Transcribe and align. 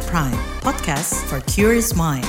At 0.00 0.08
Prime, 0.08 0.40
podcast 0.64 1.12
for 1.28 1.44
curious 1.44 1.92
mind. 1.92 2.24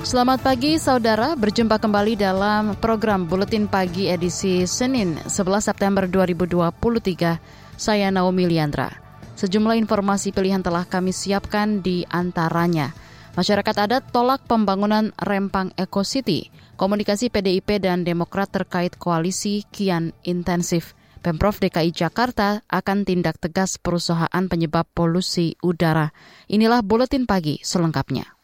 Selamat 0.00 0.40
pagi 0.40 0.80
saudara, 0.80 1.36
berjumpa 1.36 1.76
kembali 1.76 2.16
dalam 2.16 2.80
program 2.80 3.28
Buletin 3.28 3.68
Pagi 3.68 4.08
edisi 4.08 4.64
Senin 4.64 5.20
11 5.28 5.60
September 5.60 6.08
2023. 6.08 7.76
Saya 7.76 8.08
Naomi 8.08 8.48
Liandra. 8.48 9.05
Sejumlah 9.36 9.76
informasi 9.76 10.32
pilihan 10.32 10.64
telah 10.64 10.88
kami 10.88 11.12
siapkan 11.12 11.84
di 11.84 12.08
antaranya. 12.08 12.96
Masyarakat 13.36 13.76
adat 13.76 14.02
tolak 14.10 14.48
pembangunan 14.48 15.12
Rempang 15.20 15.76
Eco 15.76 16.02
City. 16.02 16.48
Komunikasi 16.80 17.28
PDIP 17.28 17.84
dan 17.84 18.02
Demokrat 18.02 18.48
terkait 18.48 18.96
koalisi 18.96 19.68
kian 19.68 20.16
intensif. 20.24 20.96
Pemprov 21.20 21.60
DKI 21.60 21.92
Jakarta 21.92 22.64
akan 22.66 23.04
tindak 23.04 23.36
tegas 23.36 23.76
perusahaan 23.76 24.44
penyebab 24.48 24.88
polusi 24.96 25.60
udara. 25.60 26.16
Inilah 26.48 26.80
Buletin 26.80 27.28
Pagi 27.28 27.60
selengkapnya 27.60 28.36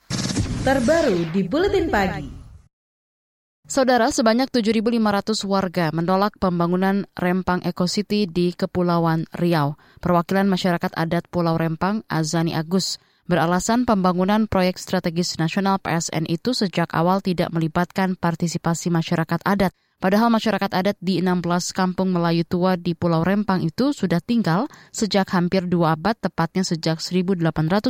terbaru 0.62 1.26
di 1.34 1.42
Buletin 1.42 1.90
Pagi. 1.90 2.41
Saudara, 3.72 4.12
sebanyak 4.12 4.52
7.500 4.52 5.48
warga 5.48 5.88
menolak 5.96 6.36
pembangunan 6.36 7.08
Rempang 7.16 7.64
Eco 7.64 7.88
City 7.88 8.28
di 8.28 8.52
Kepulauan 8.52 9.24
Riau. 9.32 9.80
Perwakilan 9.96 10.44
masyarakat 10.44 10.92
adat 10.92 11.24
Pulau 11.32 11.56
Rempang, 11.56 12.04
Azani 12.04 12.52
Agus, 12.52 13.00
beralasan 13.24 13.88
pembangunan 13.88 14.44
proyek 14.44 14.76
strategis 14.76 15.40
nasional 15.40 15.80
PSN 15.80 16.28
itu 16.28 16.52
sejak 16.52 16.92
awal 16.92 17.24
tidak 17.24 17.48
melibatkan 17.48 18.12
partisipasi 18.12 18.92
masyarakat 18.92 19.40
adat. 19.40 19.72
Padahal 20.04 20.28
masyarakat 20.28 20.68
adat 20.68 21.00
di 21.00 21.24
16 21.24 21.72
kampung 21.72 22.12
Melayu 22.12 22.44
tua 22.44 22.76
di 22.76 22.92
Pulau 22.92 23.24
Rempang 23.24 23.64
itu 23.64 23.96
sudah 23.96 24.20
tinggal 24.20 24.68
sejak 24.92 25.32
hampir 25.32 25.64
dua 25.64 25.96
abad, 25.96 26.20
tepatnya 26.20 26.60
sejak 26.60 27.00
1834. 27.00 27.88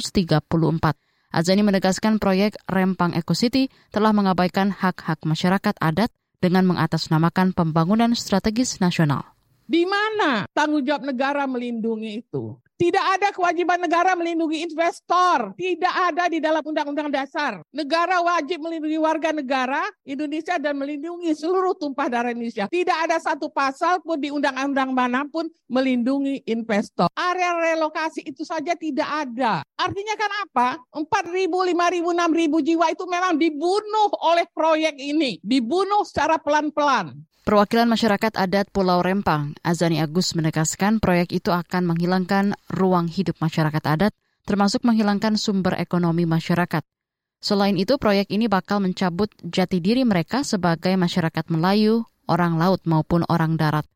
Azani 1.33 1.65
menegaskan 1.65 2.21
proyek 2.21 2.61
Rempang 2.69 3.17
Eco 3.17 3.33
City 3.33 3.73
telah 3.89 4.13
mengabaikan 4.13 4.69
hak-hak 4.69 5.25
masyarakat 5.25 5.75
adat 5.81 6.13
dengan 6.45 6.69
mengatasnamakan 6.69 7.57
pembangunan 7.57 8.13
strategis 8.13 8.79
nasional. 8.85 9.33
Di 9.67 9.89
mana 9.89 10.45
tanggung 10.53 10.85
jawab 10.85 11.09
negara 11.09 11.49
melindungi 11.49 12.21
itu? 12.21 12.62
Tidak 12.81 13.05
ada 13.19 13.29
kewajiban 13.31 13.79
negara 13.79 14.17
melindungi 14.19 14.65
investor. 14.67 15.55
Tidak 15.55 15.95
ada 15.95 16.27
di 16.27 16.43
dalam 16.43 16.65
undang-undang 16.65 17.13
dasar. 17.13 17.63
Negara 17.71 18.19
wajib 18.25 18.59
melindungi 18.65 18.99
warga 18.99 19.31
negara 19.31 19.87
Indonesia 20.03 20.59
dan 20.59 20.75
melindungi 20.81 21.31
seluruh 21.37 21.79
tumpah 21.79 22.11
darah 22.11 22.35
Indonesia. 22.35 22.67
Tidak 22.67 22.97
ada 23.07 23.23
satu 23.23 23.53
pasal 23.53 24.03
pun 24.03 24.19
di 24.19 24.35
undang-undang 24.35 24.91
mana 24.91 25.23
pun 25.29 25.47
melindungi 25.71 26.43
investor. 26.49 27.07
Area 27.15 27.55
relokasi 27.55 28.27
itu 28.27 28.43
saja 28.43 28.75
tidak 28.75 29.07
ada. 29.07 29.63
Artinya 29.79 30.15
kan 30.19 30.33
apa? 30.49 30.69
4.000, 30.95 31.49
5.000, 31.49 31.75
6.000 31.75 32.67
jiwa 32.67 32.87
itu 32.91 33.05
memang 33.07 33.35
dibunuh 33.39 34.11
oleh 34.27 34.47
proyek 34.51 34.99
ini. 34.99 35.39
Dibunuh 35.43 36.03
secara 36.03 36.39
pelan-pelan. 36.41 37.15
Perwakilan 37.43 37.91
masyarakat 37.91 38.39
adat 38.39 38.71
Pulau 38.71 39.03
Rempang, 39.03 39.59
Azani 39.67 39.99
Agus 39.99 40.39
menegaskan 40.39 41.03
proyek 41.03 41.35
itu 41.35 41.51
akan 41.51 41.91
menghilangkan 41.91 42.55
ruang 42.71 43.11
hidup 43.11 43.35
masyarakat 43.43 43.83
adat, 43.83 44.15
termasuk 44.47 44.87
menghilangkan 44.87 45.35
sumber 45.35 45.75
ekonomi 45.75 46.23
masyarakat. 46.23 46.87
Selain 47.43 47.75
itu, 47.75 47.99
proyek 47.99 48.31
ini 48.31 48.47
bakal 48.47 48.79
mencabut 48.79 49.35
jati 49.43 49.83
diri 49.83 50.07
mereka 50.07 50.47
sebagai 50.47 50.95
masyarakat 50.95 51.51
Melayu, 51.51 52.07
orang 52.31 52.63
laut 52.63 52.87
maupun 52.87 53.27
orang 53.27 53.59
darat. 53.59 53.91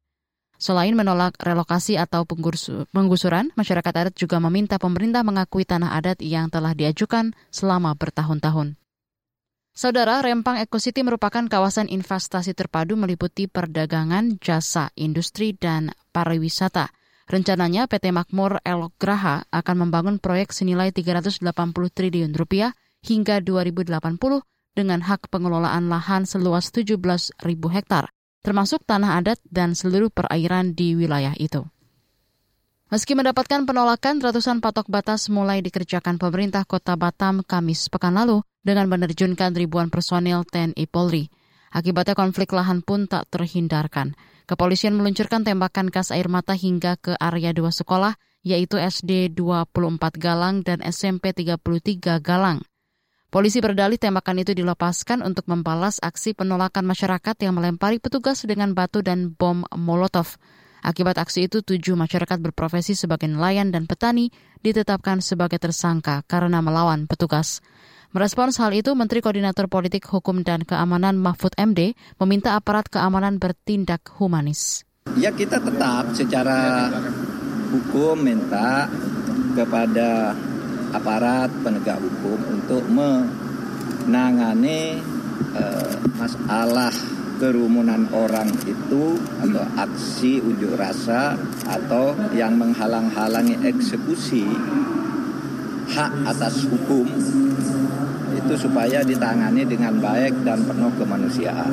Selain 0.58 0.90
menolak 0.98 1.38
relokasi 1.38 1.94
atau 1.94 2.26
penggusuran, 2.26 3.54
masyarakat 3.54 3.94
adat 3.94 4.14
juga 4.18 4.42
meminta 4.42 4.74
pemerintah 4.82 5.22
mengakui 5.22 5.62
tanah 5.62 5.94
adat 5.94 6.18
yang 6.18 6.50
telah 6.50 6.74
diajukan 6.74 7.30
selama 7.54 7.94
bertahun-tahun. 7.94 8.74
Saudara, 9.76 10.24
Rempang 10.24 10.56
Eco 10.56 10.80
City 10.80 11.04
merupakan 11.04 11.44
kawasan 11.44 11.92
investasi 11.92 12.56
terpadu 12.56 12.96
meliputi 12.96 13.44
perdagangan, 13.44 14.40
jasa, 14.40 14.88
industri, 14.96 15.52
dan 15.52 15.92
pariwisata. 16.16 16.96
Rencananya 17.28 17.84
PT 17.84 18.08
Makmur 18.08 18.64
Elok 18.64 18.96
Graha 18.96 19.44
akan 19.52 19.76
membangun 19.84 20.16
proyek 20.16 20.56
senilai 20.56 20.96
380 20.96 21.44
triliun 21.92 22.32
rupiah 22.32 22.72
hingga 23.04 23.44
2080 23.44 24.00
dengan 24.72 25.04
hak 25.04 25.28
pengelolaan 25.28 25.92
lahan 25.92 26.24
seluas 26.24 26.72
17 26.72 26.96
ribu 27.44 27.68
hektar, 27.68 28.08
termasuk 28.40 28.80
tanah 28.88 29.20
adat 29.20 29.44
dan 29.44 29.76
seluruh 29.76 30.08
perairan 30.08 30.72
di 30.72 30.96
wilayah 30.96 31.36
itu. 31.36 31.68
Meski 32.86 33.18
mendapatkan 33.18 33.66
penolakan, 33.66 34.22
ratusan 34.22 34.62
patok 34.62 34.86
batas 34.86 35.26
mulai 35.26 35.58
dikerjakan 35.58 36.22
pemerintah 36.22 36.62
kota 36.62 36.94
Batam 36.94 37.42
Kamis 37.42 37.90
pekan 37.90 38.14
lalu 38.14 38.46
dengan 38.62 38.86
menerjunkan 38.86 39.58
ribuan 39.58 39.90
personil 39.90 40.46
TNI 40.46 40.86
Polri. 40.86 41.26
Akibatnya 41.74 42.14
konflik 42.14 42.54
lahan 42.54 42.86
pun 42.86 43.10
tak 43.10 43.26
terhindarkan. 43.34 44.14
Kepolisian 44.46 44.94
meluncurkan 44.94 45.42
tembakan 45.42 45.90
gas 45.90 46.14
air 46.14 46.30
mata 46.30 46.54
hingga 46.54 46.94
ke 46.94 47.18
area 47.18 47.50
dua 47.50 47.74
sekolah, 47.74 48.14
yaitu 48.46 48.78
SD 48.78 49.34
24 49.34 49.98
Galang 50.22 50.62
dan 50.62 50.78
SMP 50.86 51.34
33 51.34 52.22
Galang. 52.22 52.62
Polisi 53.34 53.58
berdalih 53.58 53.98
tembakan 53.98 54.46
itu 54.46 54.54
dilepaskan 54.54 55.26
untuk 55.26 55.50
membalas 55.50 55.98
aksi 55.98 56.38
penolakan 56.38 56.86
masyarakat 56.86 57.34
yang 57.42 57.58
melempari 57.58 57.98
petugas 57.98 58.46
dengan 58.46 58.78
batu 58.78 59.02
dan 59.02 59.34
bom 59.34 59.66
molotov. 59.74 60.38
Akibat 60.86 61.18
aksi 61.18 61.50
itu, 61.50 61.66
tujuh 61.66 61.98
masyarakat 61.98 62.38
berprofesi 62.38 62.94
sebagai 62.94 63.26
nelayan 63.26 63.74
dan 63.74 63.90
petani 63.90 64.30
ditetapkan 64.62 65.18
sebagai 65.18 65.58
tersangka 65.58 66.22
karena 66.30 66.62
melawan 66.62 67.10
petugas. 67.10 67.58
Merespons 68.14 68.54
hal 68.62 68.70
itu, 68.70 68.94
Menteri 68.94 69.18
Koordinator 69.18 69.66
Politik 69.66 70.06
Hukum 70.06 70.46
dan 70.46 70.62
Keamanan 70.62 71.18
Mahfud 71.18 71.58
MD 71.58 71.98
meminta 72.22 72.54
aparat 72.54 72.86
keamanan 72.86 73.42
bertindak 73.42 74.06
humanis. 74.14 74.86
Ya 75.18 75.34
kita 75.34 75.58
tetap 75.58 76.14
secara 76.14 76.86
hukum 77.74 78.22
minta 78.22 78.86
kepada 79.58 80.38
aparat 80.94 81.50
penegak 81.66 81.98
hukum 81.98 82.38
untuk 82.62 82.86
menangani 84.06 85.02
uh, 85.50 85.98
masalah 86.14 86.94
kerumunan 87.36 88.08
orang 88.12 88.48
itu 88.64 89.16
atau 89.40 89.64
aksi 89.76 90.40
unjuk 90.40 90.76
rasa 90.76 91.36
atau 91.68 92.16
yang 92.32 92.56
menghalang-halangi 92.56 93.60
eksekusi 93.64 94.44
hak 95.92 96.12
atas 96.26 96.66
hukum 96.66 97.06
itu 98.36 98.54
supaya 98.58 99.00
ditangani 99.00 99.64
dengan 99.64 99.96
baik 99.98 100.44
dan 100.44 100.62
penuh 100.66 100.92
kemanusiaan. 100.98 101.72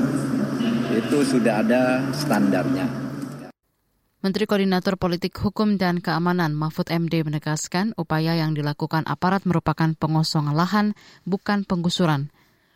Itu 0.93 1.25
sudah 1.25 1.65
ada 1.65 2.01
standarnya. 2.13 3.03
Menteri 4.23 4.47
Koordinator 4.47 4.95
Politik 4.95 5.35
Hukum 5.35 5.75
dan 5.75 5.99
Keamanan 5.99 6.55
Mahfud 6.55 6.87
MD 6.87 7.27
menegaskan 7.27 7.91
upaya 7.99 8.39
yang 8.39 8.55
dilakukan 8.55 9.03
aparat 9.03 9.43
merupakan 9.43 9.91
pengosongan 9.99 10.55
lahan, 10.55 10.87
bukan 11.27 11.67
penggusuran. 11.67 12.31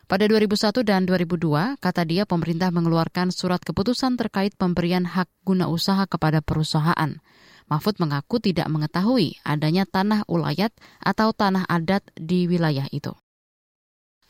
Pada 0.08 0.24
2001 0.24 0.88
dan 0.88 1.04
2002, 1.04 1.76
kata 1.84 2.02
dia 2.08 2.24
pemerintah 2.24 2.72
mengeluarkan 2.72 3.28
surat 3.28 3.60
keputusan 3.60 4.16
terkait 4.16 4.56
pemberian 4.56 5.04
hak 5.04 5.28
guna 5.44 5.68
usaha 5.68 6.08
kepada 6.08 6.40
perusahaan. 6.40 7.20
Mahfud 7.68 8.00
mengaku 8.00 8.40
tidak 8.40 8.72
mengetahui 8.72 9.36
adanya 9.44 9.84
tanah 9.84 10.24
ulayat 10.24 10.72
atau 11.04 11.36
tanah 11.36 11.68
adat 11.68 12.08
di 12.16 12.48
wilayah 12.48 12.88
itu. 12.88 13.12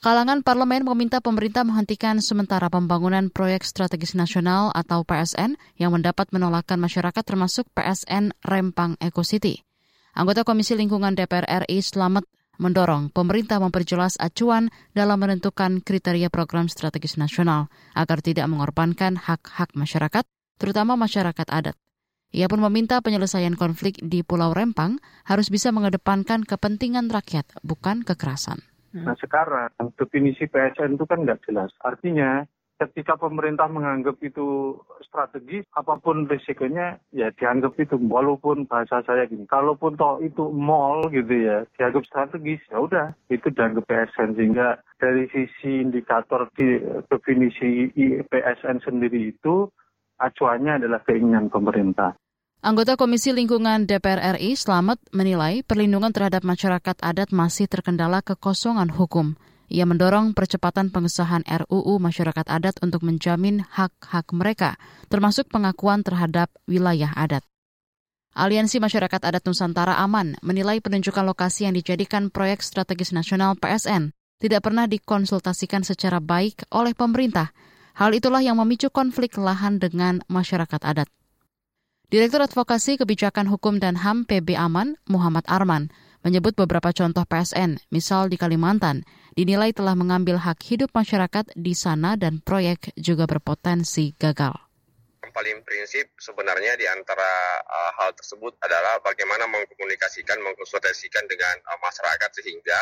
Kalangan 0.02 0.43
parlemen 0.43 0.82
meminta 0.82 1.23
pemerintah 1.23 1.62
menghentikan 1.62 2.19
sementara 2.19 2.67
pembangunan 2.67 3.31
proyek 3.31 3.62
strategis 3.62 4.19
nasional 4.19 4.75
atau 4.75 5.06
PSN 5.06 5.55
yang 5.79 5.94
mendapat 5.94 6.26
menolakkan 6.35 6.82
masyarakat 6.82 7.23
termasuk 7.23 7.70
PSN 7.79 8.35
Rempang 8.43 8.99
Eco 8.99 9.23
City. 9.23 9.62
Anggota 10.19 10.43
Komisi 10.43 10.75
Lingkungan 10.75 11.14
DPR 11.14 11.47
RI 11.62 11.79
Selamat 11.87 12.26
mendorong 12.58 13.14
pemerintah 13.14 13.62
memperjelas 13.62 14.19
acuan 14.19 14.69
dalam 14.93 15.22
menentukan 15.22 15.81
kriteria 15.81 16.28
program 16.28 16.66
strategis 16.66 17.16
nasional 17.16 17.70
agar 17.94 18.20
tidak 18.20 18.50
mengorbankan 18.50 19.16
hak-hak 19.16 19.72
masyarakat, 19.78 20.26
terutama 20.58 20.99
masyarakat 20.99 21.46
adat. 21.49 21.78
Ia 22.28 22.44
pun 22.44 22.60
meminta 22.60 23.00
penyelesaian 23.00 23.56
konflik 23.56 23.96
di 24.05 24.20
Pulau 24.20 24.52
Rempang 24.52 25.00
harus 25.25 25.49
bisa 25.49 25.72
mengedepankan 25.72 26.44
kepentingan 26.44 27.08
rakyat, 27.08 27.49
bukan 27.64 28.05
kekerasan. 28.05 28.61
Nah 28.93 29.16
sekarang 29.16 29.72
definisi 29.96 30.44
PSN 30.44 31.00
itu 31.00 31.04
kan 31.08 31.25
nggak 31.25 31.40
jelas. 31.49 31.72
Artinya 31.81 32.44
ketika 32.78 33.19
pemerintah 33.19 33.66
menganggap 33.66 34.16
itu 34.22 34.78
strategis, 35.02 35.66
apa 35.75 35.98
pun 35.98 36.30
risikonya 36.30 37.02
ya 37.10 37.34
dianggap 37.34 37.75
itu. 37.76 37.98
Walaupun 37.98 38.70
bahasa 38.70 39.02
saya 39.02 39.26
gini, 39.26 39.44
kalaupun 39.50 39.98
toh 39.98 40.22
itu 40.22 40.48
mall 40.54 41.02
gitu 41.10 41.34
ya, 41.34 41.66
dianggap 41.75 42.06
strategis, 42.06 42.62
ya 42.70 42.78
udah 42.78 43.06
itu 43.28 43.50
dianggap 43.50 43.84
PSN. 43.84 44.38
Sehingga 44.38 44.78
dari 45.02 45.26
sisi 45.34 45.82
indikator 45.82 46.46
di 46.54 46.78
definisi 47.10 47.90
PSN 48.30 48.86
sendiri 48.86 49.34
itu 49.34 49.66
acuannya 50.22 50.82
adalah 50.82 51.02
keinginan 51.02 51.50
pemerintah. 51.50 52.14
Anggota 52.58 52.98
Komisi 52.98 53.30
Lingkungan 53.30 53.86
DPR 53.86 54.34
RI 54.34 54.58
Slamet 54.58 54.98
menilai 55.14 55.62
perlindungan 55.62 56.10
terhadap 56.10 56.42
masyarakat 56.42 56.98
adat 56.98 57.30
masih 57.30 57.70
terkendala 57.70 58.19
kekosongan 58.19 58.90
hukum. 58.90 59.38
Ia 59.69 59.85
mendorong 59.85 60.32
percepatan 60.32 60.88
pengesahan 60.88 61.44
RUU 61.44 62.00
Masyarakat 62.00 62.49
Adat 62.49 62.81
untuk 62.81 63.05
menjamin 63.05 63.61
hak-hak 63.69 64.32
mereka, 64.32 64.81
termasuk 65.12 65.53
pengakuan 65.53 66.00
terhadap 66.00 66.49
wilayah 66.65 67.12
adat. 67.12 67.44
Aliansi 68.32 68.81
Masyarakat 68.81 69.29
Adat 69.29 69.44
Nusantara 69.44 70.00
Aman 70.00 70.41
menilai 70.41 70.81
penunjukan 70.81 71.20
lokasi 71.20 71.69
yang 71.69 71.76
dijadikan 71.76 72.32
proyek 72.32 72.65
strategis 72.65 73.12
nasional 73.12 73.61
PSN 73.61 74.17
tidak 74.38 74.65
pernah 74.65 74.87
dikonsultasikan 74.87 75.82
secara 75.85 76.23
baik 76.23 76.64
oleh 76.73 76.94
pemerintah. 76.94 77.53
Hal 77.99 78.14
itulah 78.14 78.38
yang 78.38 78.56
memicu 78.62 78.88
konflik 78.94 79.35
lahan 79.37 79.82
dengan 79.82 80.23
masyarakat 80.31 80.81
adat. 80.81 81.11
Direktur 82.09 82.41
Advokasi 82.41 82.97
Kebijakan 82.97 83.50
Hukum 83.53 83.82
dan 83.82 84.00
HAM 84.00 84.25
PB 84.25 84.56
Aman, 84.56 84.97
Muhammad 85.11 85.44
Arman, 85.44 85.93
menyebut 86.23 86.55
beberapa 86.59 86.91
contoh 86.91 87.23
PSN, 87.25 87.79
misal 87.93 88.26
di 88.31 88.37
Kalimantan, 88.41 89.06
dinilai 89.38 89.70
telah 89.70 89.94
mengambil 89.94 90.38
hak 90.43 90.59
hidup 90.67 90.91
masyarakat 90.91 91.55
di 91.55 91.75
sana 91.75 92.19
dan 92.19 92.43
proyek 92.43 92.91
juga 92.99 93.31
berpotensi 93.31 94.15
gagal. 94.19 94.55
Paling 95.29 95.62
prinsip 95.62 96.19
sebenarnya 96.19 96.75
di 96.75 96.88
antara 96.91 97.62
uh, 97.62 97.91
hal 98.03 98.11
tersebut 98.17 98.59
adalah 98.59 98.99
bagaimana 99.05 99.47
mengkomunikasikan, 99.47 100.41
mengkonsultasikan 100.43 101.25
dengan 101.31 101.55
uh, 101.69 101.79
masyarakat 101.79 102.31
sehingga 102.43 102.81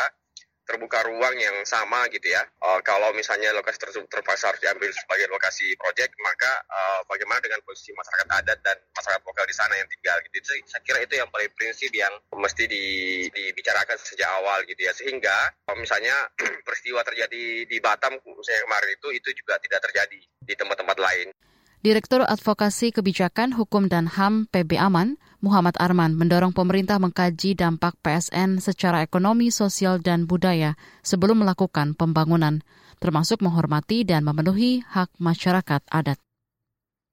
terbuka 0.67 0.99
ruang 1.07 1.35
yang 1.39 1.63
sama 1.63 2.05
gitu 2.11 2.27
ya. 2.27 2.43
Uh, 2.59 2.83
kalau 2.83 3.15
misalnya 3.15 3.55
lokasi 3.55 3.79
tersebut 3.79 4.11
terpaksa 4.11 4.51
diambil 4.59 4.91
sebagai 4.91 5.31
lokasi 5.31 5.73
proyek, 5.79 6.11
maka 6.19 6.51
uh, 6.67 7.01
bagaimana 7.07 7.39
dengan 7.39 7.63
posisi 7.63 7.95
masyarakat 7.95 8.27
adat 8.43 8.59
dan 8.61 8.77
masyarakat 8.91 9.23
lokal 9.23 9.45
di 9.47 9.55
sana 9.55 9.73
yang 9.79 9.87
tinggal 9.87 10.19
gitu. 10.27 10.37
Jadi, 10.43 10.61
saya 10.67 10.81
kira 10.83 10.99
itu 11.01 11.13
yang 11.15 11.31
paling 11.31 11.51
prinsip 11.55 11.91
yang 11.95 12.11
mesti 12.35 12.67
di, 12.67 12.85
dibicarakan 13.31 13.95
sejak 13.95 14.27
awal 14.43 14.61
gitu 14.67 14.81
ya. 14.83 14.91
Sehingga 14.91 15.55
kalau 15.63 15.79
misalnya 15.79 16.27
peristiwa 16.67 17.01
terjadi 17.07 17.63
di 17.63 17.77
Batam 17.79 18.19
misalnya 18.19 18.61
kemarin 18.67 18.91
itu 18.91 19.07
itu 19.15 19.29
juga 19.39 19.55
tidak 19.63 19.79
terjadi 19.87 20.19
di 20.19 20.53
tempat-tempat 20.53 20.97
lain. 20.99 21.31
Direktur 21.77 22.25
Advokasi 22.25 22.89
Kebijakan 22.89 23.53
Hukum 23.53 23.85
dan 23.85 24.09
HAM 24.09 24.49
PB 24.49 24.81
Aman, 24.81 25.21
Muhammad 25.45 25.77
Arman, 25.77 26.17
mendorong 26.17 26.49
pemerintah 26.49 26.97
mengkaji 26.97 27.53
dampak 27.53 27.93
PSN 28.01 28.57
secara 28.57 29.05
ekonomi, 29.05 29.53
sosial, 29.53 30.01
dan 30.01 30.25
budaya 30.25 30.73
sebelum 31.05 31.45
melakukan 31.45 31.93
pembangunan, 31.93 32.65
termasuk 32.97 33.45
menghormati 33.45 34.01
dan 34.09 34.25
memenuhi 34.25 34.81
hak 34.89 35.13
masyarakat 35.21 35.85
adat. 35.93 36.17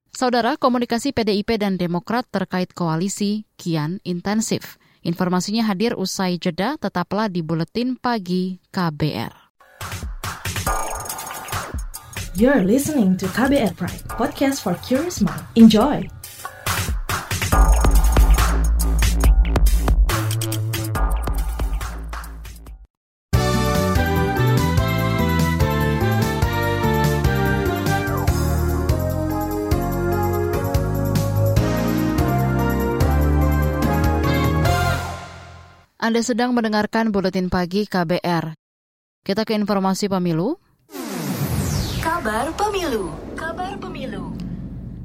Saudara, 0.09 0.57
komunikasi 0.57 1.13
PDIP 1.13 1.61
dan 1.61 1.77
Demokrat 1.77 2.25
terkait 2.33 2.73
koalisi 2.73 3.45
kian 3.61 4.01
intensif. 4.01 4.81
Informasinya 5.05 5.61
hadir 5.69 5.93
usai 5.93 6.41
jeda, 6.41 6.81
tetaplah 6.81 7.29
di 7.29 7.45
Buletin 7.45 7.93
Pagi 8.01 8.57
KBR. 8.73 9.45
You're 12.35 12.67
listening 12.67 13.15
to 13.23 13.31
KBR 13.31 13.79
Pride, 13.79 14.03
podcast 14.11 14.59
for 14.59 14.75
curious 14.83 15.23
mind. 15.23 15.39
Enjoy! 15.55 16.03
Anda 36.03 36.19
sedang 36.19 36.51
mendengarkan 36.51 37.15
buletin 37.15 37.47
pagi 37.47 37.87
KBR. 37.87 38.51
Kita 39.23 39.47
ke 39.47 39.55
informasi 39.55 40.11
pemilu. 40.11 40.64
Kabar 42.25 42.57
Pemilu. 42.57 43.13
Kabar 43.37 43.77
Pemilu. 43.77 44.33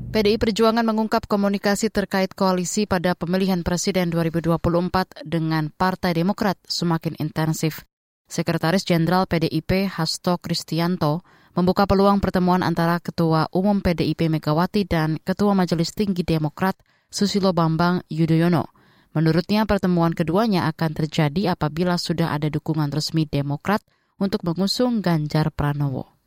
PDI 0.09 0.41
Perjuangan 0.41 0.81
mengungkap 0.81 1.29
komunikasi 1.29 1.93
terkait 1.93 2.33
koalisi 2.33 2.89
pada 2.89 3.13
pemilihan 3.13 3.61
presiden 3.61 4.09
2024 4.09 5.29
dengan 5.29 5.69
Partai 5.69 6.17
Demokrat 6.17 6.57
semakin 6.65 7.21
intensif. 7.21 7.85
Sekretaris 8.25 8.89
Jenderal 8.89 9.29
PDIP 9.29 9.93
Hasto 9.93 10.41
Kristianto 10.41 11.21
membuka 11.53 11.85
peluang 11.85 12.25
pertemuan 12.25 12.65
antara 12.65 12.97
Ketua 13.05 13.53
Umum 13.53 13.85
PDIP 13.85 14.33
Megawati 14.33 14.89
dan 14.89 15.21
Ketua 15.21 15.53
Majelis 15.53 15.93
Tinggi 15.93 16.25
Demokrat 16.25 16.81
Susilo 17.13 17.53
Bambang 17.53 18.01
Yudhoyono. 18.09 18.73
Menurutnya 19.13 19.69
pertemuan 19.69 20.17
keduanya 20.17 20.73
akan 20.73 20.97
terjadi 20.97 21.53
apabila 21.53 22.01
sudah 22.01 22.33
ada 22.33 22.49
dukungan 22.49 22.89
resmi 22.89 23.29
Demokrat 23.29 23.85
untuk 24.17 24.41
mengusung 24.41 25.05
Ganjar 25.05 25.53
Pranowo. 25.53 26.20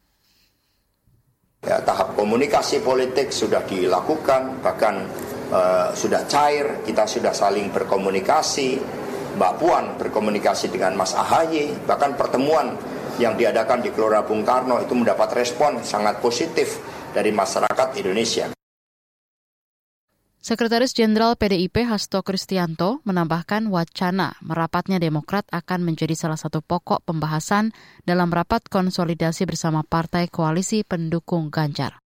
Komunikasi 2.14 2.86
politik 2.86 3.34
sudah 3.34 3.66
dilakukan, 3.66 4.62
bahkan 4.62 5.06
uh, 5.50 5.90
sudah 5.94 6.26
cair, 6.30 6.86
kita 6.86 7.10
sudah 7.10 7.34
saling 7.34 7.74
berkomunikasi. 7.74 9.02
Mbak 9.34 9.54
Puan 9.58 9.86
berkomunikasi 9.98 10.70
dengan 10.70 10.94
Mas 10.94 11.18
Ahaye, 11.18 11.74
bahkan 11.90 12.14
pertemuan 12.14 12.78
yang 13.18 13.34
diadakan 13.34 13.82
di 13.82 13.90
Gelora 13.90 14.22
Bung 14.22 14.46
Karno 14.46 14.78
itu 14.78 14.94
mendapat 14.94 15.34
respon 15.34 15.82
sangat 15.82 16.22
positif 16.22 16.78
dari 17.14 17.34
masyarakat 17.34 17.98
Indonesia. 17.98 18.54
Sekretaris 20.44 20.92
Jenderal 20.92 21.40
PDIP 21.40 21.88
Hasto 21.88 22.20
Kristianto 22.20 23.00
menambahkan 23.08 23.72
wacana 23.72 24.36
merapatnya 24.44 25.00
Demokrat 25.00 25.48
akan 25.56 25.88
menjadi 25.88 26.20
salah 26.20 26.36
satu 26.36 26.60
pokok 26.60 27.08
pembahasan 27.08 27.72
dalam 28.04 28.28
rapat 28.28 28.68
konsolidasi 28.68 29.48
bersama 29.48 29.88
partai 29.88 30.28
koalisi 30.28 30.84
pendukung 30.84 31.48
Ganjar. 31.48 32.03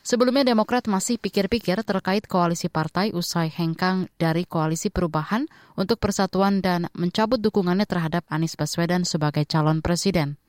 Sebelumnya 0.00 0.48
Demokrat 0.48 0.88
masih 0.88 1.20
pikir-pikir 1.20 1.84
terkait 1.84 2.24
koalisi 2.24 2.72
partai 2.72 3.12
usai 3.12 3.52
hengkang 3.52 4.08
dari 4.16 4.48
koalisi 4.48 4.88
perubahan 4.88 5.44
untuk 5.76 6.00
persatuan 6.00 6.64
dan 6.64 6.88
mencabut 6.96 7.36
dukungannya 7.36 7.84
terhadap 7.84 8.24
Anies 8.32 8.56
Baswedan 8.56 9.04
sebagai 9.04 9.44
calon 9.44 9.84
presiden. 9.84 10.40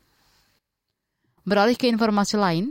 Beralih 1.43 1.75
ke 1.75 1.91
informasi 1.91 2.39
lain, 2.39 2.65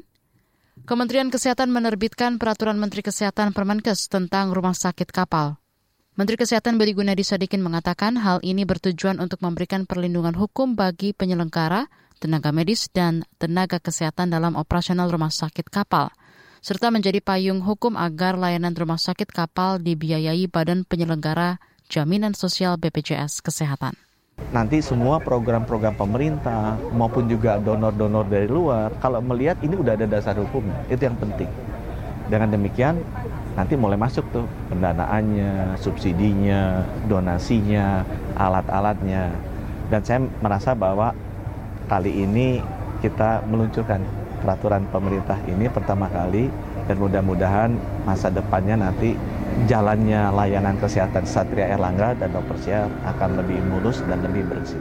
Kementerian 0.88 1.28
Kesehatan 1.28 1.68
menerbitkan 1.68 2.40
Peraturan 2.40 2.80
Menteri 2.80 3.04
Kesehatan 3.04 3.52
Permenkes 3.52 4.08
tentang 4.08 4.56
rumah 4.56 4.72
sakit 4.72 5.12
kapal. 5.12 5.60
Menteri 6.16 6.40
Kesehatan 6.40 6.80
Budi 6.80 6.96
Gunadi 6.96 7.20
Sadikin 7.20 7.60
mengatakan 7.60 8.16
hal 8.16 8.40
ini 8.40 8.64
bertujuan 8.64 9.20
untuk 9.20 9.44
memberikan 9.44 9.84
perlindungan 9.84 10.32
hukum 10.32 10.76
bagi 10.76 11.12
penyelenggara, 11.12 11.92
tenaga 12.16 12.52
medis, 12.56 12.88
dan 12.88 13.28
tenaga 13.37 13.76
kesehatan 13.76 14.32
dalam 14.32 14.56
operasional 14.56 15.12
rumah 15.12 15.32
sakit 15.32 15.68
kapal, 15.68 16.08
serta 16.61 16.93
menjadi 16.93 17.25
payung 17.25 17.64
hukum 17.64 17.97
agar 17.97 18.37
layanan 18.37 18.76
rumah 18.76 19.00
sakit 19.00 19.33
kapal 19.33 19.81
dibiayai 19.81 20.45
Badan 20.45 20.85
Penyelenggara 20.85 21.57
Jaminan 21.88 22.37
Sosial 22.37 22.76
BPJS 22.76 23.40
Kesehatan. 23.40 23.97
Nanti 24.52 24.81
semua 24.85 25.21
program-program 25.21 25.97
pemerintah 25.97 26.76
maupun 26.93 27.29
juga 27.29 27.61
donor-donor 27.61 28.29
dari 28.29 28.49
luar 28.49 28.93
kalau 29.00 29.21
melihat 29.21 29.57
ini 29.64 29.76
udah 29.76 29.97
ada 29.97 30.09
dasar 30.09 30.37
hukumnya 30.37 30.81
itu 30.93 31.00
yang 31.00 31.17
penting. 31.17 31.49
Dengan 32.29 32.52
demikian 32.52 33.00
nanti 33.57 33.75
mulai 33.75 33.97
masuk 33.97 34.25
tuh 34.29 34.45
pendanaannya 34.69 35.81
subsidinya 35.81 36.85
donasinya 37.09 38.05
alat-alatnya. 38.37 39.33
Dan 39.90 40.00
saya 40.07 40.21
merasa 40.38 40.76
bahwa 40.76 41.17
kali 41.90 42.23
ini 42.25 42.62
kita 43.02 43.43
meluncurkan 43.49 44.05
peraturan 44.40 44.88
pemerintah 44.88 45.38
ini 45.47 45.68
pertama 45.68 46.09
kali 46.09 46.49
dan 46.88 46.97
mudah-mudahan 46.99 47.70
masa 48.02 48.32
depannya 48.32 48.80
nanti 48.80 49.14
jalannya 49.68 50.32
layanan 50.32 50.80
kesehatan 50.80 51.28
Satria 51.28 51.70
Erlangga 51.70 52.16
dan 52.18 52.32
Dr. 52.32 52.56
Siar 52.59 52.88
akan 53.04 53.44
lebih 53.44 53.61
mulus 53.68 54.00
dan 54.09 54.25
lebih 54.25 54.49
bersih. 54.49 54.80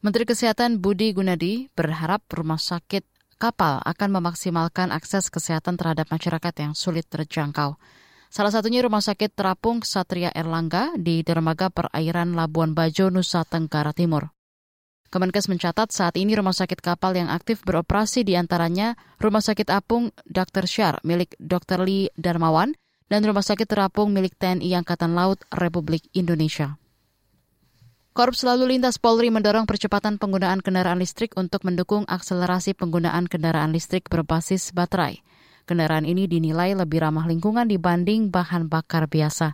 Menteri 0.00 0.24
Kesehatan 0.28 0.78
Budi 0.78 1.10
Gunadi 1.10 1.66
berharap 1.74 2.24
rumah 2.30 2.60
sakit 2.60 3.02
kapal 3.36 3.82
akan 3.84 4.08
memaksimalkan 4.20 4.94
akses 4.94 5.28
kesehatan 5.28 5.76
terhadap 5.76 6.08
masyarakat 6.08 6.54
yang 6.62 6.72
sulit 6.72 7.04
terjangkau. 7.10 7.76
Salah 8.26 8.52
satunya 8.52 8.82
Rumah 8.82 9.00
Sakit 9.00 9.32
Terapung 9.32 9.80
Satria 9.86 10.34
Erlangga 10.34 10.92
di 10.98 11.22
dermaga 11.22 11.70
perairan 11.70 12.34
Labuan 12.34 12.74
Bajo, 12.74 13.08
Nusa 13.08 13.46
Tenggara 13.46 13.94
Timur. 13.94 14.35
Kemenkes 15.06 15.46
mencatat 15.46 15.94
saat 15.94 16.18
ini 16.18 16.34
rumah 16.34 16.54
sakit 16.54 16.82
kapal 16.82 17.14
yang 17.14 17.30
aktif 17.30 17.62
beroperasi 17.62 18.26
di 18.26 18.34
antaranya 18.34 18.98
Rumah 19.22 19.38
Sakit 19.38 19.70
Apung 19.70 20.10
Dr. 20.26 20.66
Syar 20.66 20.98
milik 21.06 21.38
Dr. 21.38 21.86
Lee 21.86 22.10
Darmawan 22.18 22.74
dan 23.06 23.22
Rumah 23.22 23.42
Sakit 23.46 23.70
Terapung 23.70 24.10
milik 24.10 24.34
TNI 24.34 24.82
Angkatan 24.82 25.14
Laut 25.14 25.38
Republik 25.54 26.10
Indonesia. 26.10 26.74
Korps 28.16 28.48
Lalu 28.48 28.74
Lintas 28.74 28.96
Polri 28.96 29.28
mendorong 29.28 29.68
percepatan 29.68 30.16
penggunaan 30.16 30.64
kendaraan 30.64 30.98
listrik 30.98 31.36
untuk 31.36 31.68
mendukung 31.68 32.08
akselerasi 32.08 32.72
penggunaan 32.72 33.28
kendaraan 33.28 33.76
listrik 33.76 34.08
berbasis 34.08 34.72
baterai. 34.72 35.20
Kendaraan 35.68 36.08
ini 36.08 36.24
dinilai 36.24 36.72
lebih 36.72 37.04
ramah 37.04 37.28
lingkungan 37.28 37.68
dibanding 37.68 38.32
bahan 38.32 38.72
bakar 38.72 39.04
biasa. 39.04 39.52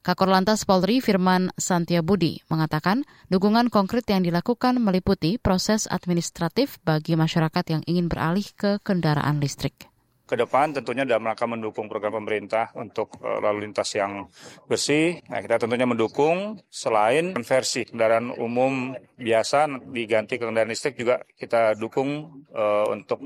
Kakor 0.00 0.30
Lantas 0.30 0.62
Polri 0.62 1.02
Firman 1.02 1.50
Santiabudi 1.58 2.40
mengatakan 2.46 3.02
dukungan 3.28 3.68
konkret 3.68 4.06
yang 4.06 4.22
dilakukan 4.22 4.78
meliputi 4.78 5.36
proses 5.36 5.90
administratif 5.90 6.78
bagi 6.86 7.18
masyarakat 7.18 7.64
yang 7.68 7.82
ingin 7.84 8.06
beralih 8.06 8.46
ke 8.54 8.78
kendaraan 8.80 9.42
listrik 9.42 9.90
ke 10.28 10.36
depan 10.36 10.76
tentunya 10.76 11.08
dalam 11.08 11.24
rangka 11.24 11.48
mendukung 11.48 11.88
program 11.88 12.20
pemerintah 12.20 12.68
untuk 12.76 13.16
uh, 13.24 13.40
lalu 13.40 13.64
lintas 13.64 13.88
yang 13.96 14.28
bersih. 14.68 15.24
Nah, 15.32 15.40
kita 15.40 15.64
tentunya 15.64 15.88
mendukung 15.88 16.60
selain 16.68 17.32
konversi 17.32 17.88
kendaraan 17.88 18.36
umum 18.36 18.92
biasa 19.16 19.88
diganti 19.88 20.36
ke 20.36 20.44
kendaraan 20.44 20.68
listrik 20.68 21.00
juga 21.00 21.24
kita 21.32 21.72
dukung 21.80 22.44
uh, 22.52 22.92
untuk 22.92 23.24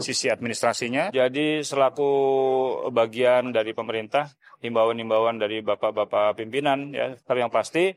sisi 0.00 0.32
administrasinya. 0.32 1.12
Jadi 1.12 1.60
selaku 1.60 2.10
bagian 2.94 3.52
dari 3.52 3.76
pemerintah 3.76 4.32
himbauan-himbauan 4.62 5.36
dari 5.36 5.60
bapak-bapak 5.60 6.38
pimpinan 6.38 6.94
ya 6.94 7.18
tapi 7.18 7.42
yang 7.42 7.52
pasti 7.52 7.92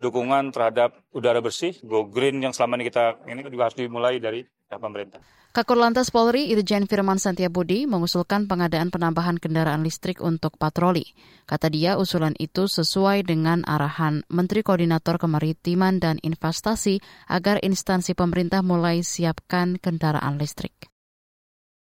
dukungan 0.00 0.52
terhadap 0.52 0.96
udara 1.12 1.40
bersih 1.44 1.76
go 1.84 2.08
green 2.08 2.40
yang 2.40 2.56
selama 2.56 2.80
ini 2.80 2.84
kita 2.88 3.04
ini 3.28 3.40
juga 3.48 3.68
harus 3.68 3.76
dimulai 3.76 4.16
dari 4.20 4.40
ya, 4.44 4.76
pemerintah. 4.80 5.20
Kakor 5.50 5.82
Lantas 5.82 6.14
Polri 6.14 6.46
Irjen 6.54 6.86
Firman 6.86 7.18
Santiabudi 7.18 7.82
mengusulkan 7.82 8.46
pengadaan 8.46 8.94
penambahan 8.94 9.34
kendaraan 9.34 9.82
listrik 9.82 10.22
untuk 10.22 10.54
patroli. 10.54 11.02
Kata 11.42 11.66
dia 11.66 11.98
usulan 11.98 12.38
itu 12.38 12.70
sesuai 12.70 13.26
dengan 13.26 13.66
arahan 13.66 14.22
Menteri 14.30 14.62
Koordinator 14.62 15.18
Kemaritiman 15.18 15.98
dan 15.98 16.22
Investasi 16.22 17.02
agar 17.26 17.58
instansi 17.66 18.14
pemerintah 18.14 18.62
mulai 18.62 19.02
siapkan 19.02 19.74
kendaraan 19.74 20.38
listrik. 20.38 20.89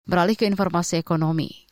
Beralih 0.09 0.33
ke 0.33 0.49
informasi 0.49 0.97
ekonomi. 1.05 1.69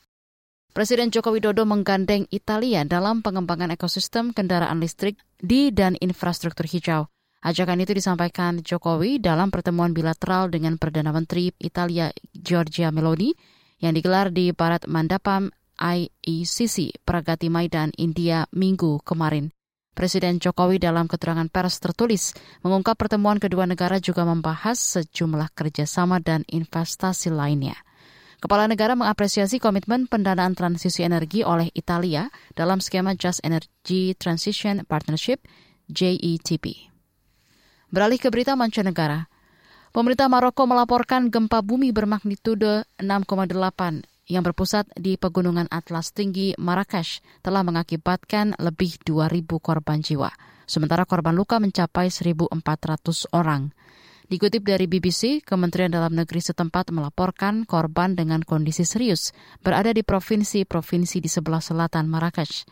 Presiden 0.70 1.10
Joko 1.10 1.34
Widodo 1.34 1.66
menggandeng 1.66 2.30
Italia 2.30 2.86
dalam 2.86 3.26
pengembangan 3.26 3.74
ekosistem 3.74 4.30
kendaraan 4.30 4.78
listrik 4.78 5.18
di 5.42 5.74
dan 5.74 5.98
infrastruktur 5.98 6.70
hijau. 6.70 7.10
Ajakan 7.42 7.82
itu 7.82 7.98
disampaikan 7.98 8.62
Jokowi 8.62 9.18
dalam 9.18 9.50
pertemuan 9.50 9.90
bilateral 9.90 10.54
dengan 10.54 10.78
Perdana 10.78 11.10
Menteri 11.10 11.50
Italia 11.58 12.14
Giorgia 12.30 12.94
Meloni 12.94 13.34
yang 13.82 13.98
digelar 13.98 14.30
di 14.30 14.54
Barat 14.54 14.86
Mandapam 14.86 15.50
IECC 15.82 17.02
Pragati 17.02 17.50
Maidan, 17.50 17.90
India 17.98 18.46
minggu 18.54 19.02
kemarin. 19.02 19.50
Presiden 19.98 20.38
Jokowi 20.38 20.78
dalam 20.78 21.10
keterangan 21.10 21.50
pers 21.50 21.82
tertulis 21.82 22.38
mengungkap 22.62 23.02
pertemuan 23.02 23.42
kedua 23.42 23.66
negara 23.66 23.98
juga 23.98 24.30
membahas 24.30 24.78
sejumlah 24.78 25.58
kerjasama 25.58 26.22
dan 26.22 26.46
investasi 26.46 27.34
lainnya. 27.34 27.87
Kepala 28.38 28.70
negara 28.70 28.94
mengapresiasi 28.94 29.58
komitmen 29.58 30.06
pendanaan 30.06 30.54
transisi 30.54 31.02
energi 31.02 31.42
oleh 31.42 31.74
Italia 31.74 32.30
dalam 32.54 32.78
skema 32.78 33.18
Just 33.18 33.42
Energy 33.42 34.14
Transition 34.14 34.86
Partnership 34.86 35.42
JETP. 35.90 36.94
Beralih 37.90 38.22
ke 38.22 38.30
berita 38.30 38.54
mancanegara. 38.54 39.26
Pemerintah 39.90 40.30
Maroko 40.30 40.70
melaporkan 40.70 41.34
gempa 41.34 41.66
bumi 41.66 41.90
bermagnitudo 41.90 42.86
6,8 43.02 44.06
yang 44.30 44.44
berpusat 44.46 44.86
di 44.94 45.18
pegunungan 45.18 45.66
Atlas 45.74 46.14
tinggi 46.14 46.54
Marrakesh 46.62 47.26
telah 47.42 47.66
mengakibatkan 47.66 48.54
lebih 48.62 49.02
2.000 49.02 49.50
korban 49.58 49.98
jiwa. 49.98 50.30
Sementara 50.70 51.10
korban 51.10 51.34
luka 51.34 51.58
mencapai 51.58 52.14
1.400 52.14 52.54
orang. 53.34 53.74
Dikutip 54.28 54.68
dari 54.68 54.92
BBC, 54.92 55.40
Kementerian 55.40 55.88
Dalam 55.88 56.12
Negeri 56.12 56.44
setempat 56.44 56.92
melaporkan 56.92 57.64
korban 57.64 58.12
dengan 58.12 58.44
kondisi 58.44 58.84
serius 58.84 59.32
berada 59.64 59.96
di 59.96 60.04
provinsi-provinsi 60.04 61.24
di 61.24 61.32
sebelah 61.32 61.64
selatan 61.64 62.12
Marrakesh. 62.12 62.68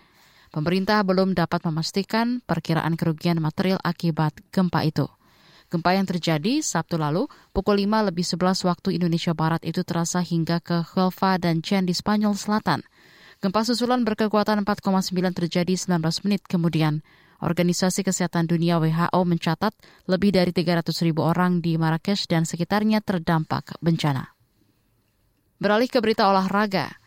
Pemerintah 0.52 1.00
belum 1.08 1.32
dapat 1.32 1.64
memastikan 1.64 2.44
perkiraan 2.44 3.00
kerugian 3.00 3.40
material 3.40 3.80
akibat 3.88 4.36
gempa 4.52 4.84
itu. 4.84 5.08
Gempa 5.72 5.96
yang 5.96 6.04
terjadi 6.04 6.60
Sabtu 6.60 7.00
lalu 7.00 7.32
pukul 7.56 7.88
5 7.88 8.12
lebih 8.12 8.28
11 8.28 8.68
waktu 8.68 9.00
Indonesia 9.00 9.32
Barat 9.32 9.64
itu 9.64 9.80
terasa 9.88 10.20
hingga 10.20 10.60
ke 10.60 10.84
Huelva 10.84 11.40
dan 11.40 11.64
Chen 11.64 11.88
di 11.88 11.96
Spanyol 11.96 12.36
Selatan. 12.36 12.84
Gempa 13.40 13.64
susulan 13.64 14.04
berkekuatan 14.04 14.68
4,9 14.68 15.32
terjadi 15.32 15.72
19 15.72 16.04
menit 16.28 16.44
kemudian. 16.52 17.00
Organisasi 17.44 18.08
Kesehatan 18.08 18.48
Dunia 18.48 18.80
WHO 18.80 19.22
mencatat 19.28 19.76
lebih 20.08 20.32
dari 20.32 20.56
300 20.56 20.92
ribu 21.04 21.26
orang 21.26 21.60
di 21.60 21.76
Marrakesh 21.76 22.32
dan 22.32 22.48
sekitarnya 22.48 23.04
terdampak 23.04 23.76
bencana. 23.84 24.32
Beralih 25.60 25.88
ke 25.88 26.00
berita 26.04 26.28
olahraga. 26.28 27.00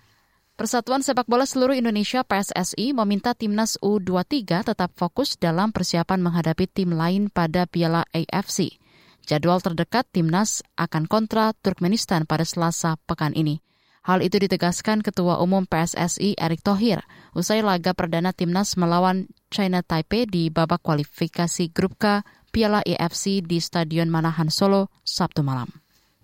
Persatuan 0.59 1.07
Sepak 1.07 1.31
Bola 1.31 1.47
Seluruh 1.47 1.79
Indonesia 1.79 2.27
PSSI 2.27 2.91
meminta 2.91 3.31
timnas 3.31 3.79
U23 3.79 4.67
tetap 4.67 4.91
fokus 4.99 5.39
dalam 5.39 5.71
persiapan 5.71 6.19
menghadapi 6.19 6.67
tim 6.67 6.91
lain 6.91 7.31
pada 7.31 7.71
Piala 7.71 8.03
AFC. 8.11 8.75
Jadwal 9.23 9.63
terdekat 9.63 10.11
timnas 10.11 10.67
akan 10.75 11.07
kontra 11.07 11.55
Turkmenistan 11.63 12.27
pada 12.27 12.43
Selasa 12.43 12.99
pekan 13.07 13.39
ini. 13.39 13.63
Hal 14.09 14.25
itu 14.25 14.41
ditegaskan 14.41 15.05
Ketua 15.05 15.37
Umum 15.37 15.69
PSSI 15.69 16.41
Erick 16.41 16.65
Thohir 16.65 17.05
usai 17.37 17.61
laga 17.61 17.93
perdana 17.93 18.33
timnas 18.33 18.73
melawan 18.81 19.29
China 19.53 19.85
Taipei 19.85 20.25
di 20.25 20.49
babak 20.49 20.81
kualifikasi 20.81 21.69
Grup 21.77 22.01
K 22.01 22.25
Piala 22.49 22.81
EFC 22.89 23.45
di 23.45 23.61
Stadion 23.61 24.09
Manahan 24.09 24.49
Solo 24.49 24.89
Sabtu 25.05 25.45
malam. 25.45 25.69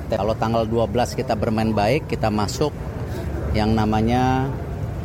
Kalau 0.09 0.33
tanggal 0.33 0.65
12 0.65 1.13
kita 1.13 1.37
bermain 1.37 1.77
baik, 1.77 2.09
kita 2.09 2.33
masuk 2.33 2.73
yang 3.53 3.77
namanya 3.77 4.49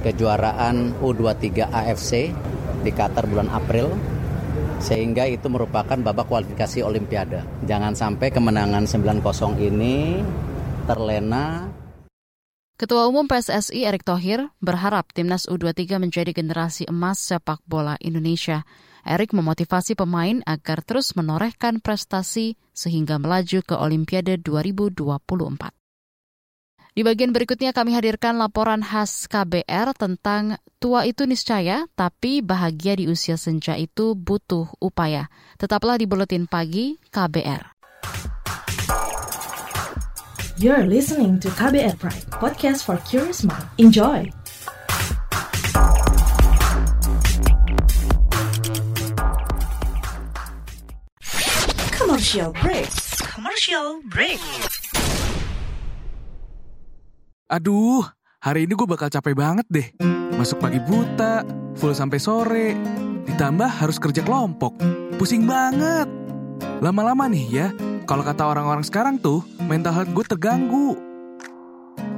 kejuaraan 0.07 1.03
U23 1.03 1.67
AFC 1.67 2.31
di 2.79 2.91
Qatar 2.95 3.27
bulan 3.27 3.51
April 3.51 3.91
sehingga 4.79 5.27
itu 5.27 5.51
merupakan 5.51 5.99
babak 5.99 6.31
kualifikasi 6.31 6.79
Olimpiade. 6.87 7.43
Jangan 7.67 7.91
sampai 7.91 8.31
kemenangan 8.31 8.87
9-0 8.87 9.67
ini 9.67 10.23
terlena 10.87 11.67
Ketua 12.79 13.11
Umum 13.11 13.27
PSSI 13.27 13.83
Erick 13.83 14.07
Thohir 14.07 14.55
berharap 14.63 15.11
timnas 15.11 15.51
U23 15.51 15.99
menjadi 15.99 16.31
generasi 16.31 16.87
emas 16.87 17.19
sepak 17.19 17.59
bola 17.67 17.99
Indonesia. 17.99 18.63
Erick 19.03 19.35
memotivasi 19.35 19.99
pemain 19.99 20.39
agar 20.47 20.79
terus 20.87 21.11
menorehkan 21.11 21.83
prestasi 21.83 22.55
sehingga 22.71 23.19
melaju 23.19 23.67
ke 23.67 23.75
Olimpiade 23.75 24.39
2024. 24.39 24.95
Di 26.95 27.03
bagian 27.03 27.35
berikutnya 27.35 27.75
kami 27.75 27.99
hadirkan 27.99 28.39
laporan 28.39 28.79
khas 28.79 29.27
KBR 29.27 29.91
tentang 29.99 30.55
tua 30.79 31.03
itu 31.03 31.27
niscaya, 31.27 31.83
tapi 31.99 32.39
bahagia 32.39 32.95
di 32.95 33.11
usia 33.11 33.35
senja 33.35 33.75
itu 33.75 34.15
butuh 34.15 34.71
upaya. 34.79 35.27
Tetaplah 35.59 35.99
di 35.99 36.07
Buletin 36.07 36.47
Pagi 36.47 36.95
KBR. 37.11 37.78
You're 40.59 40.83
listening 40.83 41.39
to 41.39 41.47
KBR 41.55 41.95
Pride, 42.03 42.27
podcast 42.35 42.83
for 42.83 42.99
curious 43.07 43.47
mind. 43.47 43.63
Enjoy! 43.79 44.27
Commercial 51.95 52.51
break. 52.59 52.91
Commercial 53.23 54.03
break. 54.11 54.43
Aduh, 57.47 58.03
hari 58.43 58.67
ini 58.67 58.75
gue 58.75 58.83
bakal 58.83 59.07
capek 59.07 59.39
banget 59.39 59.63
deh. 59.71 59.87
Masuk 60.35 60.59
pagi 60.59 60.83
buta, 60.83 61.47
full 61.79 61.95
sampai 61.95 62.19
sore. 62.19 62.75
Ditambah 63.23 63.79
harus 63.79 63.95
kerja 63.95 64.27
kelompok. 64.27 64.75
Pusing 65.15 65.47
banget. 65.47 66.11
Lama-lama 66.83 67.31
nih 67.31 67.47
ya, 67.47 67.67
kalau 68.09 68.25
kata 68.25 68.41
orang-orang 68.41 68.81
sekarang 68.81 69.21
tuh, 69.21 69.45
mental 69.69 69.93
health 69.93 70.09
gue 70.17 70.25
terganggu. 70.33 70.97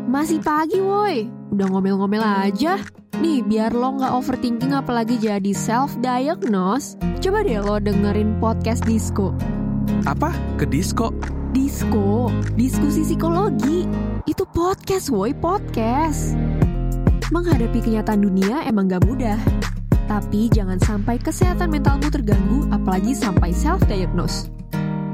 Masih 0.08 0.40
pagi 0.40 0.80
woi, 0.80 1.28
udah 1.52 1.68
ngomel-ngomel 1.68 2.24
aja. 2.24 2.80
Nih, 3.20 3.44
biar 3.44 3.76
lo 3.76 4.00
nggak 4.00 4.16
overthinking 4.16 4.72
apalagi 4.72 5.20
jadi 5.20 5.52
self-diagnose, 5.52 6.96
coba 7.20 7.44
deh 7.44 7.60
lo 7.60 7.76
dengerin 7.84 8.40
podcast 8.40 8.88
Disco. 8.88 9.36
Apa? 10.08 10.32
Ke 10.56 10.64
disco? 10.64 11.12
Disco, 11.52 12.32
diskusi 12.56 13.04
psikologi. 13.04 13.84
Itu 14.24 14.48
podcast 14.48 15.12
woi, 15.12 15.36
podcast. 15.36 16.40
Menghadapi 17.36 17.84
kenyataan 17.84 18.24
dunia 18.24 18.64
emang 18.64 18.88
gak 18.88 19.04
mudah. 19.04 19.36
Tapi 20.08 20.48
jangan 20.56 20.80
sampai 20.80 21.20
kesehatan 21.20 21.68
mentalmu 21.68 22.08
terganggu 22.08 22.64
apalagi 22.72 23.12
sampai 23.12 23.52
self-diagnose. 23.52 24.61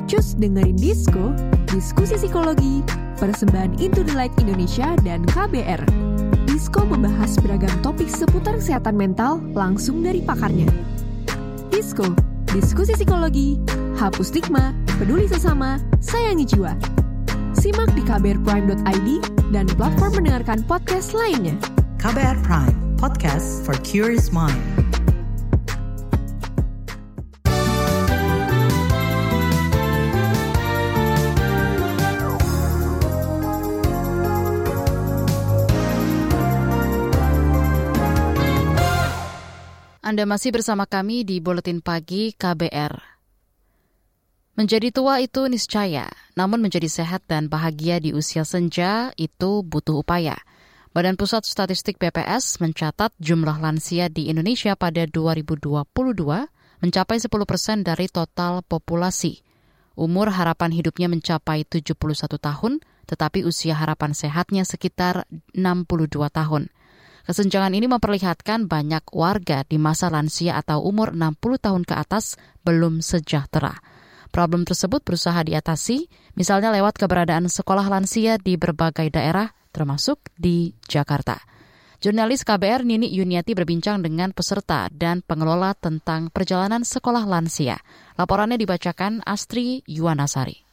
Cus 0.08 0.40
dengerin 0.40 0.80
Disko, 0.80 1.36
diskusi 1.68 2.16
psikologi, 2.16 2.80
persembahan 3.20 3.76
Into 3.76 4.08
the 4.08 4.16
Light 4.16 4.32
Indonesia 4.40 4.96
dan 5.04 5.28
KBR. 5.28 5.84
Disko 6.48 6.88
membahas 6.88 7.36
beragam 7.44 7.76
topik 7.84 8.08
seputar 8.08 8.56
kesehatan 8.56 8.96
mental 8.96 9.44
langsung 9.52 10.00
dari 10.00 10.24
pakarnya. 10.24 10.72
Disko, 11.68 12.08
diskusi 12.56 12.96
psikologi, 12.96 13.60
hapus 14.00 14.32
stigma, 14.32 14.72
peduli 14.96 15.28
sesama, 15.28 15.76
sayangi 16.00 16.48
jiwa. 16.56 16.72
Simak 17.52 17.92
di 17.92 18.00
kbrprime.id 18.08 19.10
dan 19.52 19.68
platform 19.76 20.24
mendengarkan 20.24 20.64
podcast 20.72 21.12
lainnya. 21.12 21.60
KBR 22.00 22.40
Prime, 22.48 22.96
podcast 22.96 23.60
for 23.68 23.76
curious 23.84 24.32
mind. 24.32 24.77
Anda 40.18 40.34
masih 40.34 40.50
bersama 40.50 40.90
kami 40.90 41.22
di 41.22 41.38
Buletin 41.38 41.78
Pagi 41.78 42.34
KBR. 42.34 43.22
Menjadi 44.58 44.90
tua 44.90 45.22
itu 45.22 45.46
niscaya, 45.46 46.10
namun 46.34 46.58
menjadi 46.58 46.90
sehat 46.90 47.30
dan 47.30 47.54
bahagia 47.54 48.02
di 48.02 48.18
usia 48.18 48.42
senja 48.42 49.14
itu 49.14 49.62
butuh 49.62 50.02
upaya. 50.02 50.34
Badan 50.90 51.22
Pusat 51.22 51.46
Statistik 51.46 52.02
BPS 52.02 52.58
mencatat 52.58 53.14
jumlah 53.22 53.62
lansia 53.62 54.10
di 54.10 54.26
Indonesia 54.34 54.74
pada 54.74 55.06
2022 55.06 55.86
mencapai 56.82 57.18
10 57.22 57.30
persen 57.46 57.86
dari 57.86 58.10
total 58.10 58.66
populasi. 58.66 59.46
Umur 59.94 60.34
harapan 60.34 60.74
hidupnya 60.74 61.14
mencapai 61.14 61.62
71 61.62 61.94
tahun, 62.42 62.82
tetapi 63.06 63.46
usia 63.46 63.78
harapan 63.78 64.18
sehatnya 64.18 64.66
sekitar 64.66 65.30
62 65.54 66.10
tahun. 66.34 66.74
Kesenjangan 67.28 67.76
ini 67.76 67.92
memperlihatkan 67.92 68.72
banyak 68.72 69.04
warga 69.12 69.68
di 69.68 69.76
masa 69.76 70.08
lansia 70.08 70.56
atau 70.56 70.80
umur 70.80 71.12
60 71.12 71.60
tahun 71.60 71.84
ke 71.84 71.92
atas 72.00 72.40
belum 72.64 73.04
sejahtera. 73.04 73.76
Problem 74.32 74.64
tersebut 74.64 75.04
berusaha 75.04 75.36
diatasi, 75.44 76.08
misalnya 76.40 76.72
lewat 76.72 76.96
keberadaan 76.96 77.52
sekolah 77.52 77.92
lansia 77.92 78.40
di 78.40 78.56
berbagai 78.56 79.12
daerah, 79.12 79.52
termasuk 79.76 80.24
di 80.40 80.72
Jakarta. 80.88 81.36
Jurnalis 82.00 82.48
KBR 82.48 82.88
Nini 82.88 83.12
Yuniati 83.12 83.52
berbincang 83.52 84.00
dengan 84.00 84.32
peserta 84.32 84.88
dan 84.88 85.20
pengelola 85.20 85.76
tentang 85.76 86.32
perjalanan 86.32 86.88
sekolah 86.88 87.28
lansia. 87.28 87.76
Laporannya 88.16 88.56
dibacakan 88.56 89.20
Astri 89.28 89.84
Yuwanasari. 89.84 90.67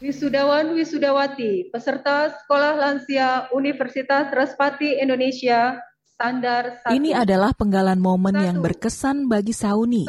Wisudawan 0.00 0.72
Wisudawati, 0.72 1.68
peserta 1.68 2.32
Sekolah 2.32 2.72
Lansia 2.72 3.52
Universitas 3.52 4.32
Respati 4.32 4.96
Indonesia, 4.96 5.76
standar 6.16 6.80
1. 6.88 6.96
Ini 6.96 7.12
adalah 7.12 7.52
penggalan 7.52 8.00
momen 8.00 8.32
yang 8.32 8.64
berkesan 8.64 9.28
bagi 9.28 9.52
Sauni, 9.52 10.08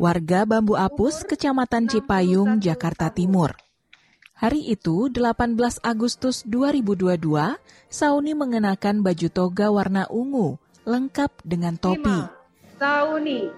warga 0.00 0.48
Bambu 0.48 0.80
Apus, 0.80 1.28
Kecamatan 1.28 1.84
Cipayung, 1.84 2.64
Jakarta 2.64 3.12
Timur. 3.12 3.52
Hari 4.40 4.72
itu, 4.72 5.12
18 5.12 5.84
Agustus 5.84 6.40
2022, 6.48 7.60
Sauni 7.92 8.32
mengenakan 8.32 9.04
baju 9.04 9.28
toga 9.28 9.68
warna 9.68 10.08
ungu, 10.08 10.56
lengkap 10.88 11.44
dengan 11.44 11.76
topi. 11.76 12.24
5. 12.24 12.80
Sauni, 12.80 13.52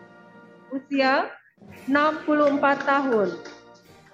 usia 0.75 1.30
64 1.87 2.82
tahun. 2.82 3.30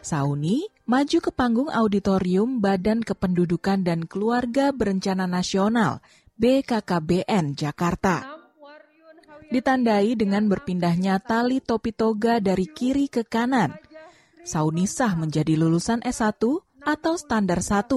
Sauni 0.05 0.74
maju 0.85 1.19
ke 1.25 1.33
panggung 1.33 1.73
auditorium 1.73 2.61
Badan 2.61 3.01
Kependudukan 3.01 3.89
dan 3.89 4.05
Keluarga 4.05 4.69
Berencana 4.69 5.25
Nasional 5.25 6.05
BKKBN 6.37 7.57
Jakarta. 7.57 8.37
Ditandai 9.49 10.13
dengan 10.13 10.45
berpindahnya 10.45 11.25
tali 11.25 11.65
topi 11.65 11.97
toga 11.97 12.37
dari 12.37 12.69
kiri 12.69 13.09
ke 13.09 13.25
kanan. 13.25 13.73
Saunisah 14.45 15.17
menjadi 15.17 15.57
lulusan 15.57 16.05
S1 16.05 16.37
atau 16.85 17.15
standar 17.17 17.65
1, 17.65 17.89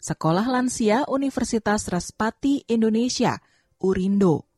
Sekolah 0.00 0.48
Lansia 0.48 1.04
Universitas 1.12 1.92
Respati 1.92 2.64
Indonesia, 2.72 3.36
Urindo. 3.84 4.48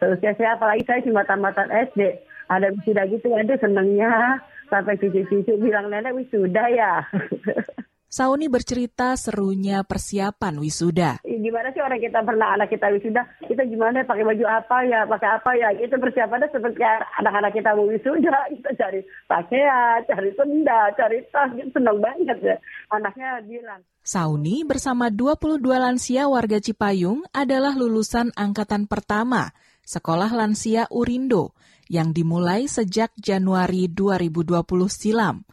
Seusia 0.00 0.32
saya 0.40 0.56
apalagi 0.56 0.88
saya 0.88 1.04
cuma 1.04 1.20
tamatan 1.28 1.68
SD. 1.68 2.00
Ada 2.48 2.72
sudah 2.80 3.04
gitu, 3.12 3.28
aduh 3.28 3.58
senengnya 3.60 4.40
sampai 4.70 4.98
cucu-cucu 4.98 5.52
bilang 5.58 5.90
nenek 5.90 6.14
wisuda 6.14 6.64
ya. 6.70 6.92
Sauni 8.06 8.48
bercerita 8.48 9.12
serunya 9.18 9.84
persiapan 9.84 10.56
wisuda. 10.56 11.20
Gimana 11.20 11.68
sih 11.74 11.84
orang 11.84 12.00
kita 12.00 12.24
pernah 12.24 12.54
anak 12.54 12.72
kita 12.72 12.88
wisuda, 12.88 13.28
kita 13.44 13.66
gimana 13.68 14.08
pakai 14.08 14.24
baju 14.24 14.46
apa 14.46 14.78
ya, 14.88 15.04
pakai 15.04 15.30
apa 15.36 15.50
ya, 15.58 15.68
itu 15.76 15.92
persiapannya 16.00 16.48
seperti 16.48 16.80
anak-anak 17.20 17.52
kita 17.52 17.76
mau 17.76 17.84
wisuda, 17.84 18.46
kita 18.56 18.70
cari 18.78 19.04
pakaian, 19.28 20.00
cari 20.08 20.30
senda, 20.32 20.80
cari 20.96 21.18
tas, 21.28 21.50
gitu, 21.60 21.68
senang 21.76 21.98
banget 22.00 22.38
ya. 22.40 22.56
Anaknya 22.88 23.42
bilang. 23.44 23.82
Sauni 24.00 24.64
bersama 24.64 25.12
22 25.12 25.60
lansia 25.66 26.30
warga 26.30 26.62
Cipayung 26.62 27.26
adalah 27.34 27.76
lulusan 27.76 28.32
angkatan 28.32 28.86
pertama 28.86 29.50
Sekolah 29.86 30.30
Lansia 30.30 30.86
Urindo 30.90 31.54
yang 31.86 32.10
dimulai 32.10 32.66
sejak 32.66 33.14
Januari 33.18 33.90
2020 33.90 34.62
silam. 34.90 35.46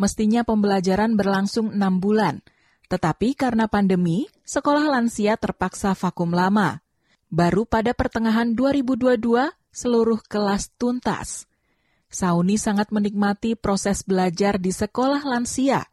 Mestinya 0.00 0.44
pembelajaran 0.44 1.14
berlangsung 1.14 1.76
enam 1.76 2.00
bulan, 2.00 2.40
tetapi 2.88 3.36
karena 3.36 3.68
pandemi, 3.68 4.26
sekolah 4.48 4.88
lansia 4.88 5.36
terpaksa 5.36 5.92
vakum 5.92 6.32
lama. 6.32 6.80
Baru 7.30 7.68
pada 7.68 7.94
pertengahan 7.94 8.56
2022, 8.56 9.54
seluruh 9.70 10.18
kelas 10.26 10.74
tuntas. 10.74 11.46
Sauni 12.10 12.58
sangat 12.58 12.90
menikmati 12.90 13.54
proses 13.54 14.02
belajar 14.02 14.58
di 14.58 14.74
sekolah 14.74 15.22
lansia. 15.22 15.86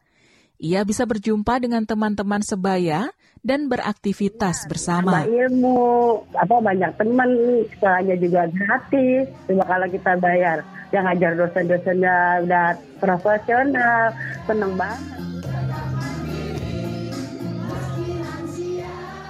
Ia 0.58 0.82
bisa 0.82 1.06
berjumpa 1.06 1.62
dengan 1.62 1.86
teman-teman 1.86 2.42
sebaya 2.42 3.14
dan 3.46 3.70
beraktivitas 3.70 4.66
ya, 4.66 4.68
bersama. 4.68 5.22
ilmu, 5.22 6.18
apa 6.34 6.58
banyak 6.58 6.98
teman, 6.98 7.30
sekolahnya 7.70 8.18
juga 8.18 8.50
gratis. 8.50 9.30
Cuma 9.46 9.62
kalau 9.62 9.86
kita 9.86 10.18
bayar, 10.18 10.66
yang 10.90 11.06
ngajar 11.06 11.38
dosen-dosennya 11.38 12.42
udah 12.42 12.74
profesional, 12.98 14.10
seneng 14.50 14.74
banget. 14.74 15.02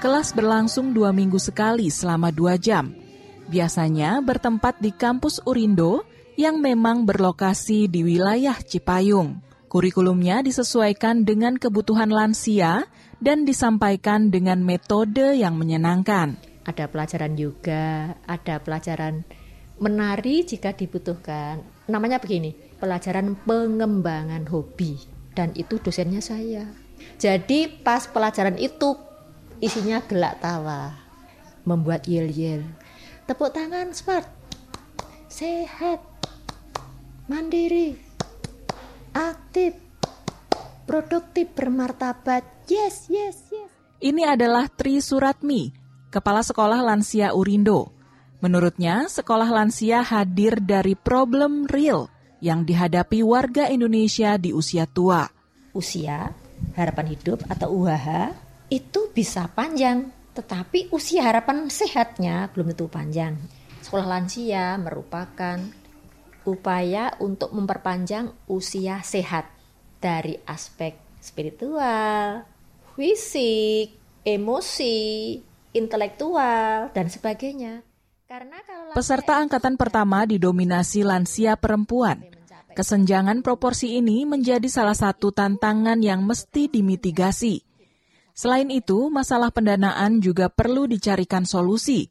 Kelas 0.01 0.33
berlangsung 0.33 0.97
dua 0.97 1.13
minggu 1.13 1.37
sekali 1.37 1.93
selama 1.93 2.33
dua 2.33 2.57
jam. 2.57 2.89
Biasanya 3.53 4.25
bertempat 4.25 4.81
di 4.81 4.97
kampus 4.97 5.45
Urindo 5.45 6.09
yang 6.41 6.57
memang 6.57 7.05
berlokasi 7.05 7.85
di 7.85 8.01
wilayah 8.01 8.57
Cipayung. 8.57 9.48
Kurikulumnya 9.69 10.41
disesuaikan 10.41 11.29
dengan 11.29 11.61
kebutuhan 11.61 12.09
lansia 12.09 12.89
dan 13.21 13.45
disampaikan 13.45 14.33
dengan 14.33 14.65
metode 14.65 15.37
yang 15.37 15.61
menyenangkan. 15.61 16.41
Ada 16.65 16.89
pelajaran 16.89 17.37
yoga, 17.37 18.17
ada 18.25 18.65
pelajaran 18.65 19.29
menari 19.77 20.49
jika 20.49 20.73
dibutuhkan. 20.73 21.61
Namanya 21.85 22.17
begini, 22.17 22.57
pelajaran 22.81 23.37
pengembangan 23.45 24.49
hobi. 24.49 24.97
Dan 25.37 25.53
itu 25.53 25.77
dosennya 25.77 26.25
saya. 26.25 26.65
Jadi 27.21 27.69
pas 27.85 28.09
pelajaran 28.09 28.57
itu 28.57 28.97
isinya 29.61 30.01
gelak 30.09 30.41
tawa, 30.41 30.97
membuat 31.69 32.09
yel-yel. 32.09 32.65
Tepuk 33.29 33.53
tangan 33.53 33.93
smart, 33.93 34.25
sehat, 35.29 36.01
mandiri, 37.29 38.08
aktif, 39.13 39.77
produktif, 40.89 41.53
bermartabat. 41.53 42.45
Yes, 42.69 43.09
yes, 43.09 43.49
yes. 43.53 43.71
Ini 43.99 44.39
adalah 44.39 44.71
Tri 44.71 45.03
Suratmi, 45.03 45.75
Kepala 46.09 46.41
Sekolah 46.47 46.81
Lansia 46.81 47.35
Urindo. 47.35 47.91
Menurutnya, 48.39 49.11
sekolah 49.11 49.51
lansia 49.51 50.07
hadir 50.07 50.63
dari 50.63 50.95
problem 50.95 51.67
real 51.67 52.07
yang 52.39 52.63
dihadapi 52.63 53.27
warga 53.27 53.67
Indonesia 53.67 54.39
di 54.39 54.55
usia 54.55 54.87
tua. 54.87 55.27
Usia, 55.75 56.31
harapan 56.79 57.19
hidup 57.19 57.43
atau 57.51 57.83
UHH 57.83 58.39
itu 58.71 59.11
bisa 59.11 59.51
panjang, 59.51 60.07
tetapi 60.39 60.95
usia 60.95 61.27
harapan 61.27 61.67
sehatnya 61.67 62.47
belum 62.55 62.71
tentu 62.79 62.87
panjang. 62.87 63.35
Sekolah 63.83 64.07
lansia 64.07 64.79
merupakan 64.79 65.59
upaya 66.49 67.13
untuk 67.21 67.53
memperpanjang 67.53 68.33
usia 68.49 69.05
sehat 69.05 69.53
dari 70.01 70.41
aspek 70.49 70.97
spiritual, 71.21 72.49
fisik, 72.97 73.93
emosi, 74.25 75.37
intelektual, 75.77 76.89
dan 76.97 77.07
sebagainya. 77.13 77.85
Karena 78.25 78.57
kalau 78.65 78.97
Peserta 78.97 79.41
angkatan 79.41 79.77
pertama 79.77 80.25
didominasi 80.25 81.05
lansia 81.05 81.61
perempuan. 81.61 82.25
Kesenjangan 82.73 83.43
proporsi 83.43 83.99
ini 83.99 84.23
menjadi 84.23 84.71
salah 84.71 84.95
satu 84.95 85.35
tantangan 85.35 85.99
yang 85.99 86.23
mesti 86.23 86.71
dimitigasi. 86.71 87.67
Selain 88.39 88.71
itu, 88.71 89.11
masalah 89.11 89.51
pendanaan 89.51 90.23
juga 90.23 90.47
perlu 90.47 90.87
dicarikan 90.87 91.43
solusi 91.43 92.07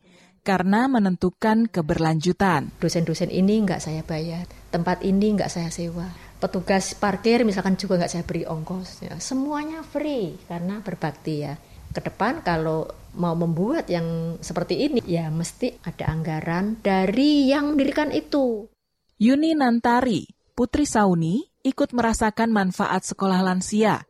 karena 0.47 0.87
menentukan 0.87 1.67
keberlanjutan. 1.67 2.71
Dosen-dosen 2.79 3.27
ini 3.27 3.67
nggak 3.67 3.83
saya 3.83 3.99
bayar, 4.07 4.47
tempat 4.71 5.03
ini 5.03 5.35
nggak 5.35 5.51
saya 5.51 5.67
sewa, 5.67 6.07
petugas 6.39 6.95
parkir 6.95 7.43
misalkan 7.43 7.75
juga 7.75 7.99
nggak 7.99 8.11
saya 8.15 8.23
beri 8.23 8.47
ongkos. 8.47 9.03
Ya, 9.03 9.19
semuanya 9.19 9.83
free 9.83 10.39
karena 10.47 10.79
berbakti 10.79 11.43
ya. 11.43 11.59
Ke 11.91 11.99
depan 11.99 12.47
kalau 12.47 12.87
mau 13.19 13.35
membuat 13.35 13.91
yang 13.91 14.39
seperti 14.39 14.87
ini, 14.87 15.03
ya 15.03 15.27
mesti 15.27 15.83
ada 15.83 16.15
anggaran 16.15 16.79
dari 16.79 17.51
yang 17.51 17.75
mendirikan 17.75 18.15
itu. 18.15 18.71
Yuni 19.19 19.51
Nantari, 19.51 20.23
Putri 20.55 20.87
Sauni 20.87 21.43
ikut 21.59 21.91
merasakan 21.91 22.55
manfaat 22.55 23.03
sekolah 23.03 23.43
lansia. 23.43 24.07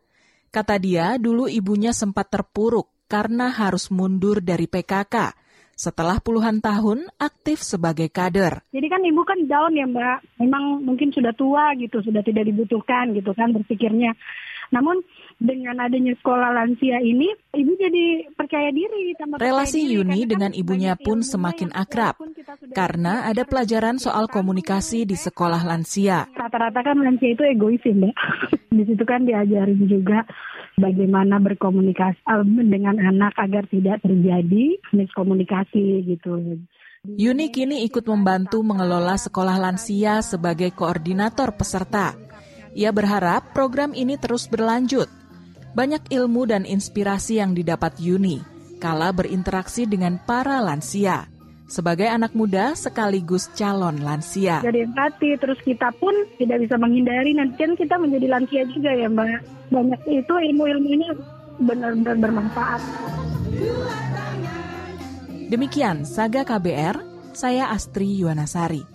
Kata 0.53 0.77
dia, 0.77 1.17
dulu 1.17 1.49
ibunya 1.49 1.95
sempat 1.97 2.29
terpuruk 2.29 3.09
karena 3.09 3.49
harus 3.49 3.89
mundur 3.89 4.43
dari 4.43 4.67
PKK 4.69 5.46
setelah 5.77 6.17
puluhan 6.17 6.57
tahun 6.57 7.05
aktif 7.21 7.61
sebagai 7.61 8.09
kader. 8.09 8.65
Jadi 8.73 8.87
kan 8.89 9.01
ibu 9.05 9.21
kan 9.21 9.37
down 9.45 9.77
ya 9.77 9.85
mbak, 9.85 10.25
memang 10.41 10.81
mungkin 10.81 11.13
sudah 11.13 11.31
tua 11.37 11.77
gitu, 11.77 12.01
sudah 12.01 12.25
tidak 12.25 12.49
dibutuhkan 12.49 13.13
gitu 13.13 13.29
kan 13.37 13.53
berpikirnya. 13.53 14.17
Namun 14.73 14.99
dengan 15.37 15.79
adanya 15.79 16.17
sekolah 16.17 16.49
lansia 16.51 16.99
ini, 16.99 17.29
ibu 17.55 17.71
jadi 17.77 18.27
percaya 18.33 18.73
diri. 18.73 19.15
Relasi 19.37 19.85
percaya 19.85 19.95
Yuni 20.01 20.19
diri, 20.25 20.31
dengan 20.33 20.51
ibunya 20.51 20.97
pun 20.97 21.21
semakin 21.21 21.71
akrab 21.71 22.17
karena 22.73 23.29
ada 23.29 23.45
pelajaran 23.45 24.01
soal 24.01 24.27
komunikasi 24.27 25.05
di 25.05 25.15
sekolah 25.15 25.61
lansia. 25.61 26.25
Rata-rata 26.33 26.83
kan 26.83 26.99
lansia 26.99 27.37
itu 27.37 27.45
egois 27.45 27.79
ya 27.85 27.93
mbak. 27.93 28.17
di 28.77 28.83
situ 28.83 29.03
kan 29.07 29.23
diajarin 29.23 29.87
juga 29.87 30.27
bagaimana 30.77 31.41
berkomunikasi 31.41 32.21
dengan 32.69 33.01
anak 33.01 33.33
agar 33.41 33.65
tidak 33.67 34.01
terjadi 34.05 34.77
miskomunikasi 34.93 36.05
gitu. 36.05 36.61
Yuni 37.17 37.49
kini 37.49 37.81
ikut 37.85 38.05
membantu 38.05 38.61
mengelola 38.61 39.17
sekolah 39.17 39.57
lansia 39.57 40.21
sebagai 40.21 40.73
koordinator 40.73 41.53
peserta. 41.57 42.13
Ia 42.77 42.93
berharap 42.93 43.57
program 43.57 43.97
ini 43.97 44.21
terus 44.21 44.45
berlanjut. 44.45 45.09
Banyak 45.73 46.09
ilmu 46.13 46.49
dan 46.49 46.65
inspirasi 46.65 47.41
yang 47.41 47.57
didapat 47.57 47.97
Yuni 48.01 48.57
kala 48.77 49.09
berinteraksi 49.09 49.89
dengan 49.89 50.21
para 50.21 50.61
lansia. 50.61 51.25
Sebagai 51.67 52.07
anak 52.07 52.31
muda 52.31 52.71
sekaligus 52.79 53.51
calon 53.51 53.99
lansia. 53.99 54.63
Jadi 54.63 54.87
empati, 54.87 55.35
terus 55.35 55.59
kita 55.59 55.91
pun 55.99 56.15
tidak 56.39 56.63
bisa 56.63 56.79
menghindari 56.79 57.35
nanti 57.35 57.59
kan 57.59 57.75
kita 57.75 57.99
menjadi 57.99 58.27
lansia 58.31 58.63
juga 58.71 58.95
ya 58.95 59.11
Mbak. 59.11 59.67
Banyak 59.75 60.01
itu 60.07 60.33
ilmu-ilmunya 60.33 61.11
benar-benar 61.59 62.15
bermanfaat. 62.23 62.81
Demikian 65.51 66.07
Saga 66.07 66.47
KBR, 66.47 67.03
saya 67.35 67.67
Astri 67.75 68.15
Yuwanasari. 68.15 68.87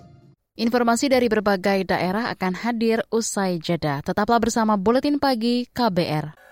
Informasi 0.56 1.12
dari 1.12 1.28
berbagai 1.28 1.88
daerah 1.88 2.32
akan 2.32 2.56
hadir 2.56 3.04
usai 3.12 3.60
jeda. 3.60 4.00
Tetaplah 4.00 4.40
bersama 4.40 4.80
Buletin 4.80 5.20
Pagi 5.20 5.68
KBR. 5.68 6.51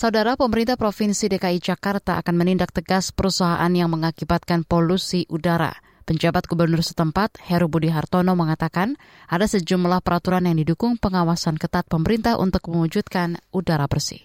Saudara 0.00 0.32
pemerintah 0.32 0.80
Provinsi 0.80 1.28
DKI 1.28 1.60
Jakarta 1.60 2.16
akan 2.16 2.32
menindak 2.32 2.72
tegas 2.72 3.12
perusahaan 3.12 3.68
yang 3.68 3.92
mengakibatkan 3.92 4.64
polusi 4.64 5.28
udara. 5.28 5.76
Penjabat 6.08 6.48
Gubernur 6.48 6.80
setempat, 6.80 7.36
Heru 7.44 7.68
Budi 7.68 7.92
Hartono 7.92 8.32
mengatakan 8.32 8.96
ada 9.28 9.44
sejumlah 9.44 10.00
peraturan 10.00 10.48
yang 10.48 10.56
didukung 10.56 10.96
pengawasan 10.96 11.60
ketat 11.60 11.84
pemerintah 11.84 12.40
untuk 12.40 12.72
mewujudkan 12.72 13.44
udara 13.52 13.84
bersih. 13.92 14.24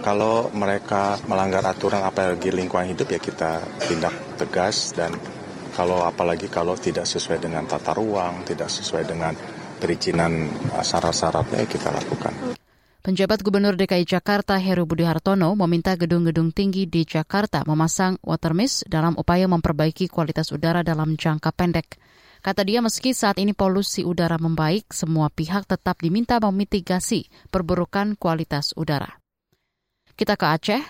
Kalau 0.00 0.48
mereka 0.56 1.20
melanggar 1.28 1.68
aturan 1.68 2.00
apalagi 2.00 2.48
lingkungan 2.48 2.88
hidup 2.88 3.12
ya 3.12 3.20
kita 3.20 3.60
tindak 3.92 4.16
tegas 4.40 4.96
dan 4.96 5.12
kalau 5.76 6.00
apalagi 6.00 6.48
kalau 6.48 6.80
tidak 6.80 7.04
sesuai 7.04 7.44
dengan 7.44 7.68
tata 7.68 7.92
ruang, 7.92 8.40
tidak 8.48 8.72
sesuai 8.72 9.04
dengan 9.04 9.36
perizinan 9.76 10.48
uh, 10.72 10.80
syarat-syaratnya 10.80 11.68
kita 11.68 11.92
lakukan. 11.92 12.59
Penjabat 13.00 13.40
Gubernur 13.40 13.80
DKI 13.80 14.04
Jakarta 14.04 14.60
Heru 14.60 14.84
Budi 14.84 15.08
Hartono 15.08 15.56
meminta 15.56 15.96
gedung-gedung 15.96 16.52
tinggi 16.52 16.84
di 16.84 17.08
Jakarta 17.08 17.64
memasang 17.64 18.20
water 18.20 18.52
mist 18.52 18.84
dalam 18.92 19.16
upaya 19.16 19.48
memperbaiki 19.48 20.04
kualitas 20.12 20.52
udara 20.52 20.84
dalam 20.84 21.16
jangka 21.16 21.48
pendek. 21.56 21.96
Kata 22.44 22.60
dia 22.60 22.84
meski 22.84 23.16
saat 23.16 23.40
ini 23.40 23.56
polusi 23.56 24.04
udara 24.04 24.36
membaik, 24.36 24.92
semua 24.92 25.32
pihak 25.32 25.64
tetap 25.64 25.96
diminta 26.04 26.36
memitigasi 26.44 27.24
perburukan 27.48 28.20
kualitas 28.20 28.76
udara. 28.76 29.08
Kita 30.12 30.36
ke 30.36 30.44
Aceh. 30.52 30.84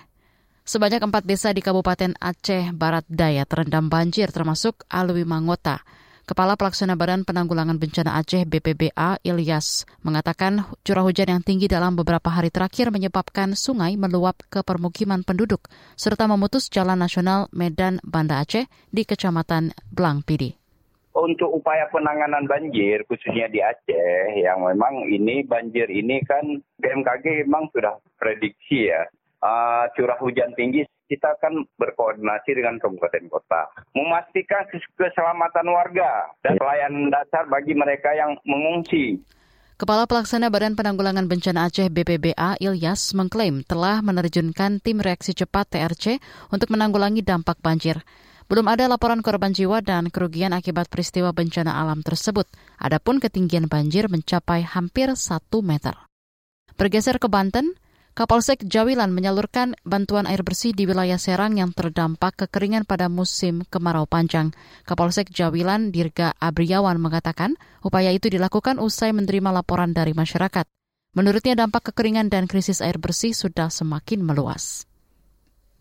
Sebanyak 0.66 1.06
empat 1.06 1.22
desa 1.22 1.54
di 1.54 1.62
Kabupaten 1.62 2.18
Aceh 2.18 2.74
Barat 2.74 3.06
Daya 3.06 3.46
terendam 3.46 3.86
banjir 3.86 4.34
termasuk 4.34 4.82
Alwi 4.90 5.22
Mangota. 5.22 5.86
Kepala 6.30 6.54
Pelaksana 6.54 6.94
Badan 6.94 7.26
Penanggulangan 7.26 7.74
Bencana 7.74 8.14
Aceh 8.14 8.46
BPBA 8.46 9.18
Ilyas 9.26 9.82
mengatakan 10.06 10.62
curah 10.86 11.02
hujan 11.02 11.26
yang 11.26 11.42
tinggi 11.42 11.66
dalam 11.66 11.98
beberapa 11.98 12.30
hari 12.30 12.54
terakhir 12.54 12.94
menyebabkan 12.94 13.58
sungai 13.58 13.98
meluap 13.98 14.38
ke 14.46 14.62
permukiman 14.62 15.26
penduduk 15.26 15.66
serta 15.98 16.30
memutus 16.30 16.70
jalan 16.70 17.02
nasional 17.02 17.50
Medan 17.50 17.98
Banda 18.06 18.46
Aceh 18.46 18.70
di 18.94 19.02
Kecamatan 19.02 19.74
Blang 19.90 20.22
Pidi. 20.22 20.54
Untuk 21.18 21.50
upaya 21.50 21.90
penanganan 21.90 22.46
banjir 22.46 23.02
khususnya 23.10 23.50
di 23.50 23.58
Aceh 23.58 24.30
yang 24.38 24.62
memang 24.62 25.10
ini 25.10 25.42
banjir 25.42 25.90
ini 25.90 26.22
kan 26.30 26.46
BMKG 26.78 27.42
memang 27.42 27.74
sudah 27.74 27.98
prediksi 28.22 28.86
ya 28.86 29.02
uh, 29.42 29.84
curah 29.96 30.18
hujan 30.20 30.52
tinggi 30.54 30.84
kita 31.10 31.26
akan 31.42 31.66
berkoordinasi 31.74 32.54
dengan 32.54 32.78
kabupaten 32.78 33.26
kota, 33.26 33.66
memastikan 33.98 34.62
keselamatan 34.94 35.66
warga 35.66 36.30
dan 36.46 36.54
pelayanan 36.54 37.10
dasar 37.10 37.50
bagi 37.50 37.74
mereka 37.74 38.14
yang 38.14 38.38
mengungsi. 38.46 39.18
Kepala 39.74 40.04
Pelaksana 40.04 40.52
Badan 40.52 40.76
Penanggulangan 40.76 41.24
Bencana 41.26 41.66
Aceh 41.66 41.88
BPBA 41.88 42.60
Ilyas 42.60 43.16
mengklaim 43.16 43.64
telah 43.64 44.04
menerjunkan 44.04 44.78
tim 44.78 45.00
reaksi 45.00 45.32
cepat 45.32 45.72
TRC 45.72 46.20
untuk 46.52 46.70
menanggulangi 46.70 47.24
dampak 47.24 47.58
banjir. 47.64 48.04
Belum 48.44 48.68
ada 48.68 48.86
laporan 48.92 49.24
korban 49.24 49.56
jiwa 49.56 49.80
dan 49.80 50.12
kerugian 50.12 50.52
akibat 50.52 50.92
peristiwa 50.92 51.32
bencana 51.32 51.80
alam 51.80 52.04
tersebut. 52.04 52.44
Adapun 52.76 53.24
ketinggian 53.24 53.72
banjir 53.72 54.12
mencapai 54.12 54.68
hampir 54.68 55.16
satu 55.16 55.64
meter. 55.64 55.96
Bergeser 56.76 57.16
ke 57.16 57.32
Banten, 57.32 57.72
Kapolsek 58.10 58.66
Jawilan 58.66 59.14
menyalurkan 59.14 59.78
bantuan 59.86 60.26
air 60.26 60.42
bersih 60.42 60.74
di 60.74 60.82
wilayah 60.82 61.16
Serang 61.16 61.54
yang 61.54 61.70
terdampak 61.70 62.34
kekeringan 62.34 62.82
pada 62.82 63.06
musim 63.06 63.62
kemarau 63.70 64.04
panjang. 64.10 64.50
Kapolsek 64.82 65.30
Jawilan 65.30 65.94
Dirga 65.94 66.34
Abriawan 66.42 66.98
mengatakan 66.98 67.54
upaya 67.86 68.10
itu 68.10 68.26
dilakukan 68.26 68.82
usai 68.82 69.14
menerima 69.14 69.54
laporan 69.54 69.94
dari 69.94 70.10
masyarakat. 70.10 70.66
Menurutnya 71.14 71.54
dampak 71.54 71.94
kekeringan 71.94 72.26
dan 72.26 72.50
krisis 72.50 72.82
air 72.82 72.98
bersih 72.98 73.30
sudah 73.30 73.70
semakin 73.70 74.26
meluas 74.26 74.89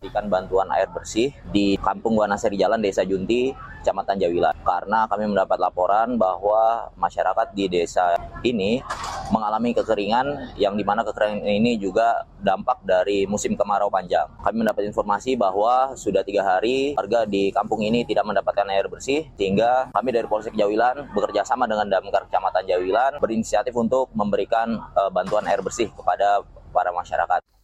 memberikan 0.00 0.32
bantuan 0.32 0.64
air 0.72 0.88
bersih 0.88 1.28
di 1.52 1.76
Kampung 1.76 2.16
Wanasari 2.16 2.56
Jalan 2.56 2.80
Desa 2.80 3.04
Junti, 3.04 3.52
Kecamatan 3.84 4.16
Jawilan. 4.16 4.56
Karena 4.64 5.04
kami 5.04 5.28
mendapat 5.28 5.60
laporan 5.60 6.16
bahwa 6.16 6.88
masyarakat 6.96 7.52
di 7.52 7.68
desa 7.68 8.16
ini 8.40 8.80
mengalami 9.28 9.76
kekeringan 9.76 10.56
yang 10.56 10.72
di 10.80 10.88
mana 10.88 11.04
kekeringan 11.04 11.44
ini 11.44 11.76
juga 11.76 12.24
dampak 12.40 12.80
dari 12.80 13.28
musim 13.28 13.52
kemarau 13.52 13.92
panjang. 13.92 14.24
Kami 14.40 14.64
mendapat 14.64 14.88
informasi 14.88 15.36
bahwa 15.36 15.92
sudah 15.92 16.24
tiga 16.24 16.48
hari 16.48 16.96
warga 16.96 17.28
di 17.28 17.52
kampung 17.52 17.84
ini 17.84 18.00
tidak 18.08 18.24
mendapatkan 18.24 18.72
air 18.72 18.88
bersih 18.88 19.28
sehingga 19.36 19.92
kami 19.92 20.16
dari 20.16 20.24
Polsek 20.24 20.56
Jawilan 20.56 21.12
bekerja 21.12 21.44
sama 21.44 21.68
dengan 21.68 21.92
Damkar 21.92 22.24
Kecamatan 22.24 22.64
Jawilan 22.64 23.20
berinisiatif 23.20 23.76
untuk 23.76 24.08
memberikan 24.16 24.80
uh, 24.96 25.12
bantuan 25.12 25.44
air 25.44 25.60
bersih 25.60 25.92
kepada 25.92 26.40
para 26.72 26.88
masyarakat. 26.88 27.59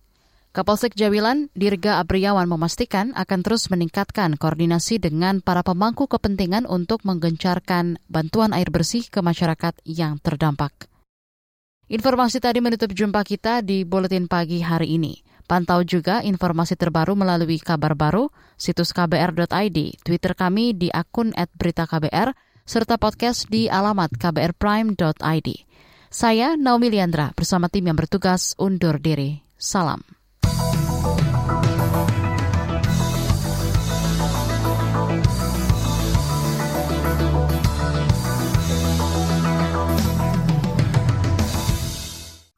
Kapolsek 0.57 0.97
Jawilan, 0.97 1.53
Dirga 1.53 2.01
Abriawan 2.01 2.49
memastikan 2.49 3.13
akan 3.13 3.45
terus 3.45 3.69
meningkatkan 3.69 4.41
koordinasi 4.41 4.97
dengan 4.97 5.45
para 5.45 5.61
pemangku 5.61 6.09
kepentingan 6.09 6.65
untuk 6.65 7.05
menggencarkan 7.05 8.01
bantuan 8.09 8.57
air 8.57 8.73
bersih 8.73 9.05
ke 9.05 9.21
masyarakat 9.21 9.77
yang 9.85 10.17
terdampak. 10.17 10.89
Informasi 11.93 12.41
tadi 12.41 12.65
menutup 12.65 12.89
jumpa 12.89 13.21
kita 13.29 13.61
di 13.61 13.85
Buletin 13.85 14.33
Pagi 14.33 14.65
hari 14.65 14.97
ini. 14.97 15.21
Pantau 15.45 15.85
juga 15.85 16.25
informasi 16.25 16.73
terbaru 16.73 17.13
melalui 17.13 17.61
kabar 17.61 17.93
baru, 17.93 18.33
situs 18.57 18.97
kbr.id, 18.97 19.79
Twitter 20.01 20.33
kami 20.33 20.73
di 20.73 20.89
akun 20.89 21.37
@beritaKBR, 21.37 22.33
serta 22.65 22.97
podcast 22.97 23.45
di 23.53 23.69
alamat 23.69 24.09
kbrprime.id. 24.17 25.49
Saya 26.09 26.57
Naomi 26.57 26.89
Liandra 26.89 27.37
bersama 27.37 27.69
tim 27.69 27.93
yang 27.93 27.99
bertugas 28.01 28.57
undur 28.57 28.97
diri. 28.97 29.45
Salam. 29.61 30.16